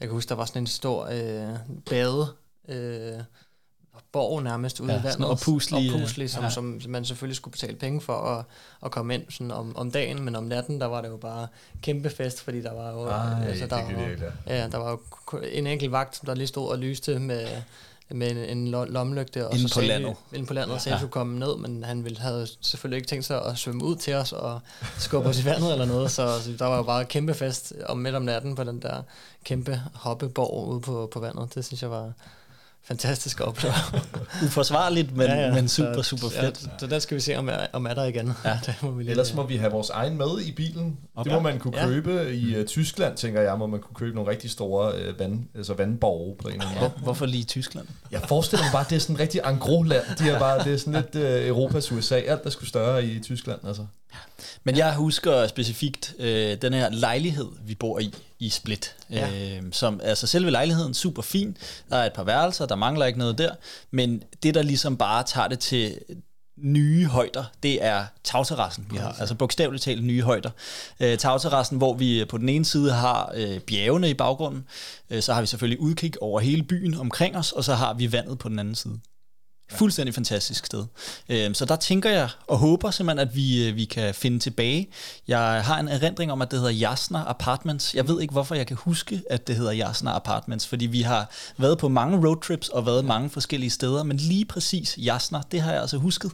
jeg 0.00 0.08
kan 0.08 0.10
huske, 0.10 0.28
der 0.28 0.34
var 0.34 0.44
sådan 0.44 0.62
en 0.62 0.66
stor 0.66 1.06
øh, 1.06 1.56
bade 1.90 2.26
øh, 2.68 3.22
borg 4.12 4.42
nærmest 4.42 4.80
ude 4.80 4.92
Ja, 4.92 5.00
i 5.00 5.04
vandet. 5.04 5.30
oppuslig, 5.30 5.88
øh, 5.88 5.94
oppuslig 5.94 6.30
som, 6.30 6.44
ja. 6.44 6.50
som 6.50 6.80
man 6.88 7.04
selvfølgelig 7.04 7.36
skulle 7.36 7.52
betale 7.52 7.76
penge 7.76 8.00
for 8.00 8.12
at, 8.12 8.44
at 8.84 8.90
komme 8.90 9.14
ind 9.14 9.22
sådan 9.30 9.50
om, 9.50 9.76
om 9.76 9.90
dagen, 9.90 10.22
men 10.22 10.36
om 10.36 10.44
natten, 10.44 10.80
der 10.80 10.86
var 10.86 11.00
det 11.00 11.08
jo 11.08 11.16
bare 11.16 11.48
kæmpe 11.82 12.10
fest, 12.10 12.40
fordi 12.40 12.62
der 12.62 12.72
var 12.72 12.90
jo... 12.90 13.06
Ej, 13.06 13.48
altså, 13.48 13.66
der 13.66 13.82
var, 13.82 14.32
Ja, 14.46 14.68
der 14.68 14.78
var 14.78 14.90
jo 14.90 15.38
en 15.38 15.66
enkelt 15.66 15.92
vagt, 15.92 16.20
der 16.26 16.34
lige 16.34 16.46
stod 16.46 16.68
og 16.68 16.78
lyste 16.78 17.18
med, 17.18 17.46
med 18.10 18.30
en, 18.30 18.36
en 18.58 18.68
lo- 18.68 18.84
lommelygte. 18.84 19.48
Og 19.48 19.54
Inde 19.56 19.68
så 19.68 19.74
på 19.74 19.80
landet. 19.80 20.16
Vi, 20.30 20.36
inde 20.36 20.46
på 20.48 20.54
landet, 20.54 20.74
at 20.76 20.92
vi 20.92 20.96
skulle 20.98 21.10
komme 21.12 21.38
ned, 21.38 21.56
men 21.56 21.84
han 21.84 22.04
ville, 22.04 22.18
havde 22.18 22.46
selvfølgelig 22.60 22.96
ikke 22.96 23.08
tænkt 23.08 23.24
sig 23.24 23.44
at 23.44 23.58
svømme 23.58 23.84
ud 23.84 23.96
til 23.96 24.14
os 24.14 24.32
og 24.32 24.60
skubbe 24.98 25.28
os 25.28 25.40
i 25.40 25.44
vandet 25.44 25.72
eller 25.72 25.84
noget, 25.84 26.10
så, 26.10 26.40
så 26.42 26.50
der 26.58 26.64
var 26.66 26.76
jo 26.76 26.82
bare 26.82 27.04
kæmpe 27.04 27.34
fest 27.34 27.72
om 27.86 27.98
midt 27.98 28.14
om 28.14 28.22
natten 28.22 28.54
på 28.54 28.64
den 28.64 28.82
der 28.82 29.02
kæmpe 29.44 29.82
hoppeborg 29.94 30.68
ude 30.68 30.80
på, 30.80 31.08
på 31.12 31.20
vandet. 31.20 31.54
Det 31.54 31.64
synes 31.64 31.82
jeg 31.82 31.90
var 31.90 32.12
fantastisk 32.84 33.40
at 33.40 33.46
opleve. 33.46 33.72
Uforsvarligt, 34.44 35.16
men, 35.16 35.26
ja, 35.26 35.34
ja. 35.46 35.54
men 35.54 35.68
super, 35.68 36.02
super 36.02 36.28
fedt. 36.28 36.62
Ja, 36.64 36.70
så 36.78 36.86
der 36.86 36.98
skal 36.98 37.14
vi 37.14 37.20
se, 37.20 37.36
om 37.36 37.48
er, 37.48 37.66
om 37.72 37.86
er 37.86 37.94
der 37.94 38.04
igen. 38.04 38.32
Ja. 38.44 38.58
det 38.66 38.74
må 38.82 38.90
vi 38.90 39.02
lige, 39.02 39.10
Ellers 39.10 39.34
må 39.34 39.46
vi 39.46 39.56
have 39.56 39.72
vores 39.72 39.90
egen 39.90 40.16
med 40.16 40.40
i 40.40 40.52
bilen. 40.52 40.98
Det 41.18 41.26
må 41.26 41.32
Ja. 41.32 41.40
man 41.40 41.58
kunne 41.58 41.78
Ja. 41.80 41.86
købe 41.86 42.34
i 42.36 42.58
uh, 42.60 42.64
Tyskland, 42.66 43.16
tænker 43.16 43.40
jeg. 43.40 43.58
Må 43.58 43.66
man 43.66 43.80
kunne 43.80 43.94
købe 43.94 44.14
nogle 44.16 44.30
rigtig 44.30 44.50
store 44.50 45.08
uh, 45.08 45.18
vand, 45.20 45.44
altså 45.54 45.74
vandborge 45.74 46.36
på 46.42 46.48
en 46.48 46.54
eller 46.54 46.66
anden 46.66 46.80
måde. 46.80 46.90
Hvor, 46.90 47.02
hvorfor 47.02 47.26
lige 47.26 47.44
Tyskland? 47.44 47.86
Jeg 48.10 48.20
forestiller 48.28 48.64
mig 48.64 48.72
bare, 48.72 48.84
at 48.84 48.90
det 48.90 48.96
er 48.96 49.00
sådan 49.00 49.16
en 49.16 49.20
rigtig 49.20 49.40
angro-land. 49.44 50.04
De 50.18 50.30
er 50.30 50.38
bare, 50.38 50.64
det 50.64 50.72
er 50.74 50.76
sådan 50.76 50.92
lidt 51.12 51.24
uh, 51.42 51.46
Europas 51.48 51.92
USA. 51.92 52.14
Alt 52.18 52.46
er 52.46 52.50
sgu 52.50 52.64
større 52.64 53.04
i 53.04 53.20
Tyskland, 53.20 53.60
altså. 53.66 53.86
Men 54.64 54.76
jeg 54.76 54.94
husker 54.94 55.46
specifikt 55.46 56.14
øh, 56.18 56.62
den 56.62 56.72
her 56.72 56.90
lejlighed, 56.90 57.48
vi 57.66 57.74
bor 57.74 57.98
i, 57.98 58.14
i 58.38 58.48
Split. 58.48 58.96
Ja. 59.10 59.56
Øh, 59.56 59.62
som, 59.72 60.00
altså 60.04 60.26
selve 60.26 60.50
lejligheden, 60.50 60.94
super 60.94 61.22
fin. 61.22 61.56
Der 61.90 61.96
er 61.96 62.06
et 62.06 62.12
par 62.12 62.24
værelser, 62.24 62.66
der 62.66 62.76
mangler 62.76 63.06
ikke 63.06 63.18
noget 63.18 63.38
der. 63.38 63.54
Men 63.90 64.22
det, 64.42 64.54
der 64.54 64.62
ligesom 64.62 64.96
bare 64.96 65.22
tager 65.22 65.48
det 65.48 65.58
til 65.58 65.98
nye 66.62 67.06
højder, 67.06 67.44
det 67.62 67.84
er 67.84 68.04
tagterrassen, 68.24 68.86
vi 68.90 68.96
har. 68.96 69.16
Altså 69.20 69.34
bogstaveligt 69.34 69.84
talt 69.84 70.04
nye 70.04 70.22
højder. 70.22 70.50
Øh, 71.00 71.18
tagterrassen, 71.18 71.78
hvor 71.78 71.94
vi 71.94 72.24
på 72.28 72.38
den 72.38 72.48
ene 72.48 72.64
side 72.64 72.92
har 72.92 73.32
øh, 73.34 73.60
bjergene 73.60 74.10
i 74.10 74.14
baggrunden, 74.14 74.64
øh, 75.10 75.22
så 75.22 75.34
har 75.34 75.40
vi 75.40 75.46
selvfølgelig 75.46 75.80
udkig 75.80 76.22
over 76.22 76.40
hele 76.40 76.62
byen 76.62 76.94
omkring 76.94 77.36
os, 77.36 77.52
og 77.52 77.64
så 77.64 77.74
har 77.74 77.94
vi 77.94 78.12
vandet 78.12 78.38
på 78.38 78.48
den 78.48 78.58
anden 78.58 78.74
side. 78.74 78.98
Fuldstændig 79.70 80.14
fantastisk 80.14 80.66
sted. 80.66 80.84
Øhm, 81.28 81.54
Så 81.54 81.64
der 81.64 81.76
tænker 81.76 82.10
jeg 82.10 82.28
og 82.46 82.58
håber 82.58 82.90
simpelthen, 82.90 83.28
at 83.28 83.36
vi, 83.36 83.68
øh, 83.68 83.76
vi 83.76 83.84
kan 83.84 84.14
finde 84.14 84.38
tilbage. 84.38 84.88
Jeg 85.28 85.64
har 85.64 85.78
en 85.80 85.88
erindring 85.88 86.32
om, 86.32 86.42
at 86.42 86.50
det 86.50 86.58
hedder 86.58 86.72
Jasner 86.72 87.24
Apartments. 87.24 87.94
Jeg 87.94 88.08
ved 88.08 88.20
ikke, 88.20 88.32
hvorfor 88.32 88.54
jeg 88.54 88.66
kan 88.66 88.76
huske, 88.76 89.22
at 89.30 89.48
det 89.48 89.56
hedder 89.56 89.72
Jasner 89.72 90.10
Apartments, 90.12 90.66
fordi 90.66 90.86
vi 90.86 91.02
har 91.02 91.30
været 91.56 91.78
på 91.78 91.88
mange 91.88 92.28
roadtrips 92.28 92.68
og 92.68 92.86
været 92.86 93.04
mange 93.04 93.30
forskellige 93.30 93.70
steder, 93.70 94.02
men 94.02 94.16
lige 94.16 94.44
præcis 94.44 94.98
Jasner, 94.98 95.42
det 95.42 95.60
har 95.60 95.72
jeg 95.72 95.80
altså 95.80 95.96
husket. 95.96 96.32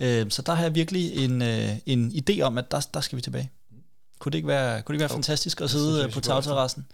Ja. 0.00 0.28
Så 0.28 0.42
der 0.42 0.54
har 0.54 0.62
jeg 0.62 0.74
virkelig 0.74 1.24
en, 1.24 1.42
øh, 1.42 1.68
en 1.86 2.12
idé 2.14 2.40
om, 2.40 2.58
at 2.58 2.70
der, 2.70 2.86
der 2.94 3.00
skal 3.00 3.16
vi 3.16 3.22
tilbage. 3.22 3.50
Kunne 4.20 4.30
det 4.32 4.38
ikke 4.38 4.48
være, 4.48 4.82
kunne 4.82 4.92
det 4.92 4.96
ikke 4.96 5.00
være 5.10 5.16
fantastisk 5.16 5.60
at 5.60 5.70
sidde 5.70 6.04
øh, 6.04 6.12
på 6.12 6.20
tagterrassen 6.20 6.86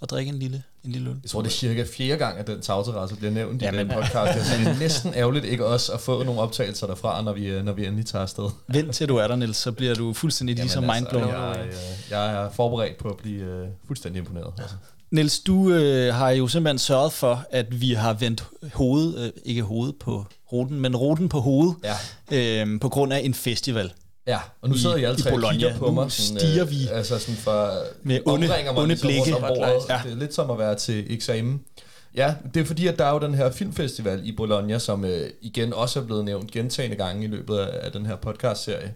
og 0.00 0.08
drikke 0.08 0.28
en 0.32 0.38
lille, 0.38 0.62
en 0.84 0.92
lille 0.92 1.10
øl? 1.10 1.16
Jeg 1.22 1.30
tror, 1.30 1.42
det 1.42 1.48
er 1.48 1.52
cirka 1.52 1.84
fjerde 1.96 2.16
gang, 2.18 2.38
at 2.38 2.46
den 2.46 2.60
tagterrasse 2.60 3.16
bliver 3.16 3.30
nævnt 3.30 3.62
i 3.62 3.64
Jamen. 3.64 3.80
den 3.80 3.88
podcast. 3.96 4.50
Det 4.58 4.66
er 4.66 4.78
næsten 4.78 5.14
ærgerligt 5.14 5.44
ikke 5.44 5.66
også 5.66 5.92
at 5.92 6.00
få 6.00 6.22
nogle 6.22 6.40
optagelser 6.40 6.86
derfra, 6.86 7.22
når 7.22 7.32
vi, 7.32 7.46
øh, 7.46 7.64
når 7.64 7.72
vi 7.72 7.86
endelig 7.86 8.06
tager 8.06 8.22
afsted. 8.22 8.50
Vent 8.68 8.94
til 8.94 9.08
du 9.08 9.16
er 9.16 9.28
der, 9.28 9.36
Niels, 9.36 9.56
så 9.56 9.72
bliver 9.72 9.94
du 9.94 10.12
fuldstændig 10.12 10.56
ligesom 10.56 10.84
Jamen, 10.84 10.96
mindblown. 10.96 11.28
jeg, 11.28 11.66
øh, 11.66 11.72
jeg 12.10 12.32
er 12.44 12.50
forberedt 12.50 12.98
på 12.98 13.08
at 13.08 13.16
blive 13.16 13.44
øh, 13.44 13.68
fuldstændig 13.86 14.18
imponeret. 14.18 14.52
Altså. 14.58 14.76
Niels, 15.10 15.38
du 15.40 15.70
øh, 15.70 16.14
har 16.14 16.30
jo 16.30 16.48
simpelthen 16.48 16.78
sørget 16.78 17.12
for, 17.12 17.44
at 17.50 17.80
vi 17.80 17.92
har 17.92 18.12
vendt 18.12 18.44
hovedet, 18.74 19.24
øh, 19.24 19.30
ikke 19.44 19.62
hovedet 19.62 19.96
på 20.00 20.24
ruten, 20.52 20.80
men 20.80 20.96
ruten 20.96 21.28
på 21.28 21.40
hovedet, 21.40 21.74
Ja. 22.30 22.62
øh, 22.62 22.80
på 22.80 22.88
grund 22.88 23.12
af 23.12 23.20
en 23.24 23.34
festival. 23.34 23.92
Ja, 24.26 24.38
og 24.62 24.68
nu 24.68 24.74
sidder 24.76 24.96
I 24.96 25.04
alle 25.04 25.18
i 25.18 25.22
tre 25.22 25.32
og 25.32 25.50
kigger 25.52 25.78
på 25.78 25.86
Nu 25.86 25.92
mig. 25.92 26.12
stiger 26.12 26.64
vi 26.64 26.88
Altså 26.92 27.18
sådan 27.18 27.34
for... 27.36 27.72
med 28.02 28.20
onde- 28.26 28.46
mig 28.48 28.78
onde 28.78 28.88
ligesom 28.88 29.08
blikke. 29.08 29.30
Ja. 29.88 30.00
Det 30.04 30.12
er 30.12 30.16
lidt 30.16 30.34
som 30.34 30.50
at 30.50 30.58
være 30.58 30.74
til 30.74 31.12
eksamen. 31.14 31.60
Ja, 32.16 32.34
det 32.54 32.60
er 32.60 32.64
fordi, 32.64 32.86
at 32.86 32.98
der 32.98 33.04
er 33.04 33.12
jo 33.12 33.18
den 33.18 33.34
her 33.34 33.50
filmfestival 33.50 34.20
i 34.24 34.32
Bologna, 34.32 34.78
som 34.78 35.04
øh, 35.04 35.30
igen 35.42 35.72
også 35.72 36.00
er 36.00 36.04
blevet 36.04 36.24
nævnt 36.24 36.50
gentagende 36.50 36.96
gange 36.96 37.24
i 37.24 37.26
løbet 37.26 37.56
af, 37.58 37.86
af 37.86 37.92
den 37.92 38.06
her 38.06 38.16
podcastserie. 38.16 38.92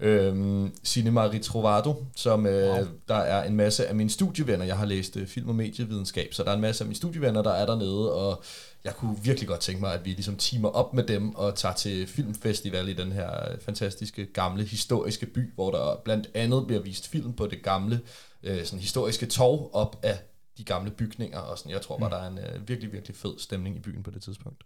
Øhm, 0.00 0.72
Cinema 0.84 1.28
Ritrovado, 1.30 2.04
som 2.16 2.46
øh, 2.46 2.68
wow. 2.68 2.86
der 3.08 3.14
er 3.14 3.44
en 3.44 3.56
masse 3.56 3.86
af 3.86 3.94
mine 3.94 4.10
studievenner. 4.10 4.64
Jeg 4.64 4.76
har 4.78 4.86
læst 4.86 5.16
øh, 5.16 5.26
film- 5.26 5.48
og 5.48 5.54
medievidenskab, 5.54 6.34
så 6.34 6.42
der 6.44 6.50
er 6.50 6.54
en 6.54 6.60
masse 6.60 6.84
af 6.84 6.88
mine 6.88 6.96
studievenner, 6.96 7.42
der 7.42 7.50
er 7.50 7.66
dernede, 7.66 8.12
og 8.12 8.42
jeg 8.84 8.94
kunne 8.94 9.18
virkelig 9.22 9.48
godt 9.48 9.60
tænke 9.60 9.80
mig, 9.80 9.94
at 9.94 10.04
vi 10.04 10.10
ligesom 10.10 10.36
teamer 10.36 10.68
op 10.68 10.94
med 10.94 11.04
dem 11.04 11.34
og 11.34 11.54
tager 11.54 11.74
til 11.74 12.06
filmfestival 12.06 12.88
i 12.88 12.94
den 12.94 13.12
her 13.12 13.50
øh, 13.50 13.58
fantastiske, 13.60 14.26
gamle, 14.26 14.64
historiske 14.64 15.26
by, 15.26 15.54
hvor 15.54 15.70
der 15.70 16.00
blandt 16.04 16.30
andet 16.34 16.66
bliver 16.66 16.82
vist 16.82 17.08
film 17.08 17.32
på 17.32 17.46
det 17.46 17.62
gamle, 17.62 18.00
øh, 18.42 18.64
sådan 18.64 18.80
historiske 18.80 19.26
torv 19.26 19.70
op 19.72 19.98
af 20.02 20.18
de 20.58 20.64
gamle 20.64 20.90
bygninger. 20.90 21.38
Og 21.38 21.58
sådan. 21.58 21.72
Jeg 21.72 21.82
tror 21.82 21.98
bare, 21.98 22.10
der 22.10 22.16
er 22.16 22.28
en 22.28 22.38
øh, 22.38 22.68
virkelig, 22.68 22.92
virkelig 22.92 23.16
fed 23.16 23.38
stemning 23.38 23.76
i 23.76 23.78
byen 23.78 24.02
på 24.02 24.10
det 24.10 24.22
tidspunkt. 24.22 24.62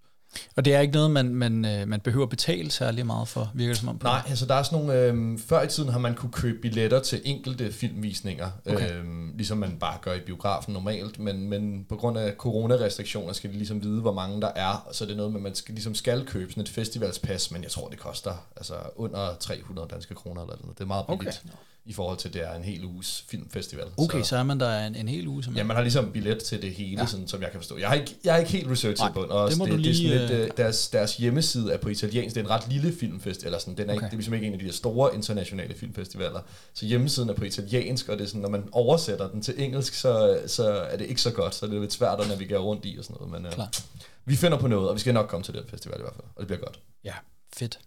Og 0.57 0.65
det 0.65 0.75
er 0.75 0.81
ikke 0.81 0.95
noget, 0.95 1.11
man, 1.11 1.35
man, 1.35 1.65
øh, 1.65 1.89
man 1.89 2.01
behøver 2.01 2.27
at 2.27 2.31
betale 2.31 2.71
særlig 2.71 3.07
meget 3.07 3.29
for, 3.29 3.51
virker 3.55 3.73
det 3.73 3.79
som 3.81 3.89
om. 3.89 3.99
på 3.99 4.05
Nej, 4.05 4.23
altså 4.29 4.47
der 4.47 4.55
er 4.55 4.63
sådan 4.63 4.79
nogle... 4.79 5.01
Øh, 5.01 5.39
før 5.39 5.63
i 5.63 5.69
tiden 5.69 5.89
har 5.89 5.99
man 5.99 6.15
kunne 6.15 6.33
købe 6.33 6.59
billetter 6.59 7.01
til 7.01 7.21
enkelte 7.25 7.73
filmvisninger, 7.73 8.51
Okay. 8.67 8.99
øh, 8.99 9.05
ligesom 9.37 9.59
man 9.59 9.77
bare 9.81 9.99
gør 10.03 10.15
i 10.15 10.21
biografen 10.21 10.75
normalt, 10.75 11.19
men, 11.19 11.49
men 11.49 11.87
på 11.89 11.97
grund 11.97 12.19
af 12.19 12.35
coronarestriktioner 12.39 13.33
skal 13.33 13.51
vi 13.51 13.57
ligesom 13.57 13.83
vide, 13.83 14.01
hvor 14.01 14.13
mange 14.13 14.41
der 14.41 14.51
er, 14.57 14.89
så 14.93 15.05
det 15.05 15.13
er 15.13 15.17
noget 15.17 15.33
med, 15.33 15.41
man 15.41 15.55
skal, 15.55 15.75
ligesom 15.75 15.95
skal 15.95 16.27
købe 16.27 16.51
sådan 16.51 16.63
et 16.63 16.69
festivalspas, 16.69 17.51
men 17.51 17.63
jeg 17.63 17.71
tror, 17.71 17.89
det 17.89 17.99
koster 17.99 18.47
altså 18.57 18.75
under 18.97 19.37
300 19.41 19.89
danske 19.91 20.15
kroner 20.15 20.43
eller 20.43 20.57
noget. 20.61 20.79
Det 20.79 20.85
er 20.85 20.89
meget 20.89 21.07
billigt 21.07 21.43
okay. 21.45 21.57
I 21.91 21.93
forhold 21.93 22.19
til, 22.19 22.29
at 22.29 22.35
det 22.35 22.43
er 22.43 22.55
en 22.55 22.65
hel 22.65 22.85
uges 22.85 23.25
filmfestival. 23.29 23.85
Okay, 23.97 24.23
så 24.23 24.37
er 24.37 24.43
man 24.43 24.61
der 24.61 24.87
en, 24.87 24.95
en 24.95 25.09
hel 25.09 25.29
uge. 25.29 25.45
Som 25.45 25.57
Ja, 25.57 25.65
man 25.65 25.77
har 25.77 25.83
ligesom 25.83 26.13
billet 26.13 26.39
til 26.39 26.63
det 26.63 26.73
hele, 26.73 27.01
ja. 27.01 27.07
sådan, 27.07 27.29
som 27.29 27.43
jeg 27.43 27.51
kan 27.51 27.61
forstå. 27.61 27.79
Jeg 27.79 27.89
har 27.89 27.95
ikke, 27.95 28.17
jeg 28.25 28.33
har 28.33 28.39
ikke 28.39 28.51
helt 28.51 28.71
researchet 28.71 28.99
Nej, 28.99 29.13
på 29.13 29.23
den. 29.23 29.31
Og 29.31 29.51
det 29.51 29.59
må 29.59 29.67
det, 29.67 29.73
du 29.73 29.79
det 29.79 29.91
er 29.91 29.95
sådan 29.95 30.11
lige, 30.11 30.21
lidt, 30.21 30.31
øh, 30.31 30.41
øh, 30.41 30.51
deres, 30.57 30.89
deres 30.89 31.17
hjemmeside 31.17 31.73
er 31.73 31.79
på 31.79 31.89
italiensk. 31.89 32.35
Det 32.35 32.41
er 32.41 32.45
en 32.45 32.51
ret 32.51 32.69
lille 32.69 32.93
filmfest, 33.01 33.45
eller 33.45 33.59
sådan, 33.59 33.77
den 33.77 33.91
er, 33.91 33.95
okay. 33.95 33.95
ikke, 33.95 34.05
det 34.05 34.13
er 34.13 34.17
ligesom 34.17 34.35
ikke 34.35 34.47
en 34.47 34.53
af 34.53 34.59
de 34.59 34.67
der 34.67 34.73
store 34.73 35.15
internationale 35.15 35.75
filmfestivaler. 35.75 36.41
Så 36.75 36.87
hjemmesiden 36.87 37.29
er 37.29 37.35
på 37.35 37.45
italiensk, 37.45 38.09
og 38.09 38.19
det 38.19 38.25
er 38.25 38.29
sådan, 38.29 38.43
når 38.43 38.49
man 38.49 38.65
oversætter 38.73 39.29
den 39.29 39.43
til 39.43 39.55
engelsk, 39.59 39.95
så, 39.95 40.41
så 40.47 40.65
er 40.71 40.97
det 40.97 41.07
ikke 41.07 41.21
så 41.21 41.31
godt, 41.31 41.55
så 41.55 41.67
det 41.67 41.77
er 41.77 41.81
lidt 41.81 41.93
svært 41.93 42.21
at 42.21 42.29
navigere 42.29 42.59
rundt 42.61 42.85
i 42.85 42.97
og 42.99 43.05
sådan 43.05 43.17
noget. 43.21 43.33
Men 43.33 43.47
øh, 43.47 43.53
Klart. 43.53 43.85
vi 44.25 44.37
finder 44.37 44.59
på 44.59 44.67
noget, 44.67 44.89
og 44.89 44.95
vi 44.95 45.01
skal 45.01 45.15
nok 45.15 45.29
komme 45.29 45.45
til 45.45 45.55
den 45.55 45.63
festival 45.69 45.99
i 45.99 46.03
hvert 46.03 46.15
fald, 46.15 46.27
og 46.37 46.41
det 46.41 46.47
bliver 46.47 46.61
godt. 46.61 46.81
Ja, 47.05 47.15
fedt. 47.53 47.79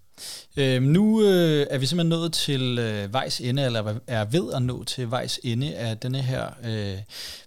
Øhm, 0.58 0.86
nu 0.86 1.24
øh, 1.24 1.68
er 1.70 1.78
vi 1.78 1.86
simpelthen 1.86 2.10
nået 2.10 2.34
til 2.34 2.80
øh, 2.80 3.14
vejs 3.14 3.42
ende, 3.42 3.66
eller 3.66 3.96
er 4.08 4.26
ved 4.26 4.54
at 4.54 4.62
nå 4.62 4.84
til 4.84 5.12
vejs 5.12 5.40
ende 5.44 5.76
af 5.76 5.98
denne 5.98 6.22
her 6.22 6.50
øh, 6.64 6.98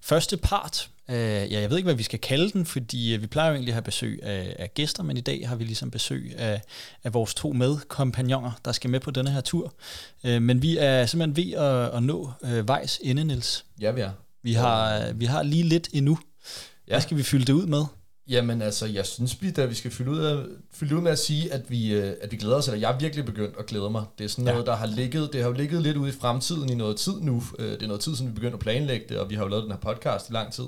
første 0.02 0.37
part. 0.37 0.88
Øh, 1.11 1.16
ja, 1.16 1.61
jeg 1.61 1.70
ved 1.70 1.76
ikke, 1.76 1.87
hvad 1.87 1.94
vi 1.94 2.02
skal 2.02 2.18
kalde 2.18 2.50
den, 2.50 2.66
fordi 2.66 3.14
øh, 3.14 3.22
vi 3.22 3.26
plejer 3.26 3.48
jo 3.48 3.55
egentlig 3.55 3.72
at 3.72 3.74
have 3.74 3.83
besøg 3.83 4.20
af, 4.22 4.57
af 4.59 4.74
gæster, 4.74 5.02
men 5.02 5.16
i 5.16 5.20
dag 5.20 5.48
har 5.48 5.57
vi 5.57 5.64
ligesom 5.64 5.90
besøg 5.90 6.35
af, 6.38 6.62
af 7.05 7.14
vores 7.14 7.35
to 7.35 7.52
medkompagnoner, 7.52 8.52
der 8.64 8.72
skal 8.72 8.90
med 8.90 9.00
på 9.00 9.11
denne 9.11 9.31
her 9.31 9.40
tur. 9.40 9.74
Øh, 10.24 10.42
men 10.42 10.62
vi 10.62 10.76
er 10.76 11.07
simpelthen 11.07 11.37
ved 11.37 11.52
at, 11.52 11.96
at 11.96 12.02
nå 12.02 12.33
øh, 12.44 12.68
vejs 12.68 13.00
ende, 13.02 13.24
Niels. 13.24 13.64
Ja, 13.81 13.90
vi 13.90 14.00
er. 14.00 14.11
Vi 14.42 14.52
har, 14.52 15.12
vi 15.12 15.24
har 15.24 15.42
lige 15.42 15.62
lidt 15.62 15.88
endnu. 15.92 16.18
Ja. 16.88 16.92
Hvad 16.92 17.00
skal 17.00 17.16
vi 17.16 17.22
fylde 17.22 17.44
det 17.44 17.52
ud 17.52 17.66
med? 17.66 17.85
Jamen 18.28 18.62
altså, 18.62 18.86
jeg 18.86 19.06
synes, 19.06 19.42
vi, 19.42 19.50
da 19.50 19.64
vi 19.64 19.74
skal 19.74 19.90
fylde 19.90 20.10
ud, 20.10 20.18
af, 20.18 20.44
fylde 20.70 20.96
ud 20.96 21.00
med 21.00 21.12
at 21.12 21.18
sige, 21.18 21.52
at 21.52 21.70
vi, 21.70 21.92
øh, 21.94 22.14
at 22.22 22.32
vi 22.32 22.36
glæder 22.36 22.56
os, 22.56 22.68
eller 22.68 22.80
jeg 22.80 22.94
er 22.94 22.98
virkelig 22.98 23.24
begyndt 23.24 23.56
at 23.58 23.66
glæde 23.66 23.90
mig. 23.90 24.04
Det 24.18 24.24
er 24.24 24.28
sådan 24.28 24.44
Ja. 24.46 24.50
noget, 24.52 24.66
der 24.66 24.76
har 24.76 24.86
ligget, 24.86 25.32
det 25.32 25.40
har 25.40 25.48
jo 25.48 25.54
ligget 25.54 25.82
lidt 25.82 25.96
ude 25.96 26.08
i 26.08 26.12
fremtiden 26.12 26.68
i 26.70 26.74
noget 26.74 26.96
tid 26.96 27.20
nu. 27.20 27.42
Øh, 27.58 27.70
Det 27.72 27.82
er 27.82 27.86
noget 27.86 28.02
tid, 28.02 28.16
siden 28.16 28.30
vi 28.30 28.34
begyndte 28.34 28.54
at 28.54 28.60
planlægge 28.60 29.06
det, 29.08 29.18
og 29.18 29.30
vi 29.30 29.34
har 29.34 29.42
jo 29.42 29.48
lavet 29.48 29.62
den 29.64 29.72
her 29.72 29.78
podcast 29.78 30.28
i 30.28 30.32
lang 30.32 30.52
tid. 30.52 30.64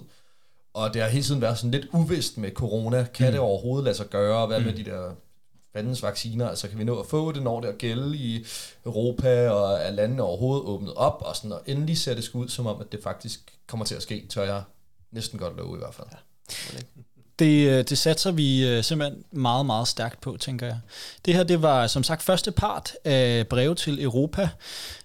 Og 0.74 0.94
det 0.94 1.02
har 1.02 1.08
hele 1.08 1.24
tiden 1.24 1.40
været 1.40 1.58
sådan 1.58 1.70
lidt 1.70 1.86
uvist 1.92 2.38
med 2.38 2.50
corona. 2.50 3.06
Kan 3.14 3.26
mm. 3.26 3.32
det 3.32 3.40
overhovedet 3.40 3.84
lade 3.84 3.96
sig 3.96 4.06
gøre? 4.06 4.46
Hvad 4.46 4.60
med 4.60 4.72
de 4.72 4.84
der 4.84 5.10
fandens 5.72 6.02
vacciner? 6.02 6.48
Altså 6.48 6.68
kan 6.68 6.78
vi 6.78 6.84
nå 6.84 7.00
at 7.00 7.06
få 7.06 7.32
det, 7.32 7.42
når 7.42 7.60
det 7.60 7.68
at 7.68 7.78
gælde 7.78 8.16
i 8.16 8.44
Europa, 8.86 9.50
og 9.50 9.78
er 9.78 9.90
landene 9.90 10.22
overhovedet 10.22 10.64
åbnet 10.66 10.94
op? 10.94 11.22
Og, 11.26 11.36
sådan, 11.36 11.52
og 11.52 11.62
endelig 11.66 11.98
ser 11.98 12.14
det 12.14 12.34
ud 12.34 12.48
som 12.48 12.66
om, 12.66 12.80
at 12.80 12.92
det 12.92 13.00
faktisk 13.02 13.40
kommer 13.66 13.86
til 13.86 13.94
at 13.94 14.02
ske, 14.02 14.26
tør 14.30 14.44
jeg 14.44 14.62
næsten 15.12 15.38
godt 15.38 15.56
love 15.56 15.76
i 15.76 15.78
hvert 15.78 15.94
fald. 15.94 16.08
Det, 17.38 17.68
øh, 17.68 17.85
det 17.85 17.98
satser 17.98 18.31
vi 18.31 18.68
øh, 18.68 18.85
simpelthen 18.85 19.24
meget, 19.33 19.66
meget 19.66 19.88
stærkt 19.88 20.20
på, 20.20 20.37
tænker 20.40 20.66
jeg. 20.66 20.79
Det 21.24 21.35
her, 21.35 21.42
det 21.42 21.62
var 21.62 21.87
som 21.87 22.03
sagt 22.03 22.22
første 22.22 22.51
part 22.51 22.92
af 23.05 23.46
Breve 23.46 23.74
til 23.74 24.03
Europa. 24.03 24.48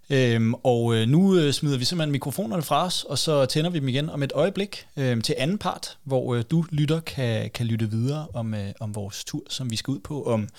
Øhm, 0.09 0.53
og 0.53 0.95
øh, 0.95 1.07
nu 1.07 1.37
øh, 1.37 1.53
smider 1.53 1.77
vi 1.77 1.85
simpelthen 1.85 2.11
mikrofonerne 2.11 2.63
fra 2.63 2.85
os, 2.85 3.03
og 3.03 3.17
så 3.17 3.45
tænder 3.45 3.69
vi 3.69 3.79
dem 3.79 3.87
igen 3.87 4.09
om 4.09 4.23
et 4.23 4.31
øjeblik 4.35 4.85
øh, 4.97 5.21
til 5.21 5.35
anden 5.37 5.57
part, 5.57 5.97
hvor 6.03 6.35
øh, 6.35 6.43
du 6.51 6.65
lytter 6.69 6.99
kan, 6.99 7.49
kan 7.53 7.65
lytte 7.65 7.89
videre 7.89 8.27
om, 8.33 8.53
øh, 8.53 8.71
om 8.79 8.95
vores 8.95 9.23
tur, 9.23 9.43
som 9.49 9.71
vi 9.71 9.75
skal 9.75 9.91
ud 9.91 9.99
på. 9.99 10.23
Om 10.23 10.49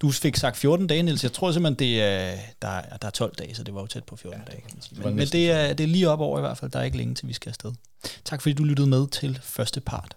Du 0.00 0.10
fik 0.10 0.36
sagt 0.36 0.56
14 0.56 0.86
dage, 0.86 1.02
Niels. 1.02 1.22
Jeg 1.22 1.32
tror 1.32 1.52
simpelthen, 1.52 1.78
det 1.78 2.02
er, 2.02 2.34
der, 2.62 2.68
er, 2.68 2.96
der 2.96 3.06
er 3.06 3.10
12 3.10 3.34
dage, 3.34 3.54
så 3.54 3.62
det 3.62 3.74
var 3.74 3.80
jo 3.80 3.86
tæt 3.86 4.04
på 4.04 4.16
14 4.16 4.40
ja, 4.40 4.50
dage. 4.50 4.62
Kan 4.62 4.70
man 4.74 4.82
sige. 4.82 4.94
Men, 4.96 5.06
men 5.06 5.16
næsten 5.16 5.40
det, 5.40 5.50
er, 5.50 5.72
det 5.72 5.84
er 5.84 5.88
lige 5.88 6.08
op 6.08 6.20
over 6.20 6.38
i 6.38 6.40
hvert 6.40 6.58
fald. 6.58 6.70
Der 6.70 6.78
er 6.78 6.84
ikke 6.84 6.96
længe 6.96 7.14
til, 7.14 7.28
vi 7.28 7.32
skal 7.32 7.48
afsted. 7.48 7.72
Tak 8.24 8.42
fordi 8.42 8.52
du 8.52 8.64
lyttede 8.64 8.88
med 8.88 9.06
til 9.08 9.38
første 9.42 9.80
part. 9.80 10.16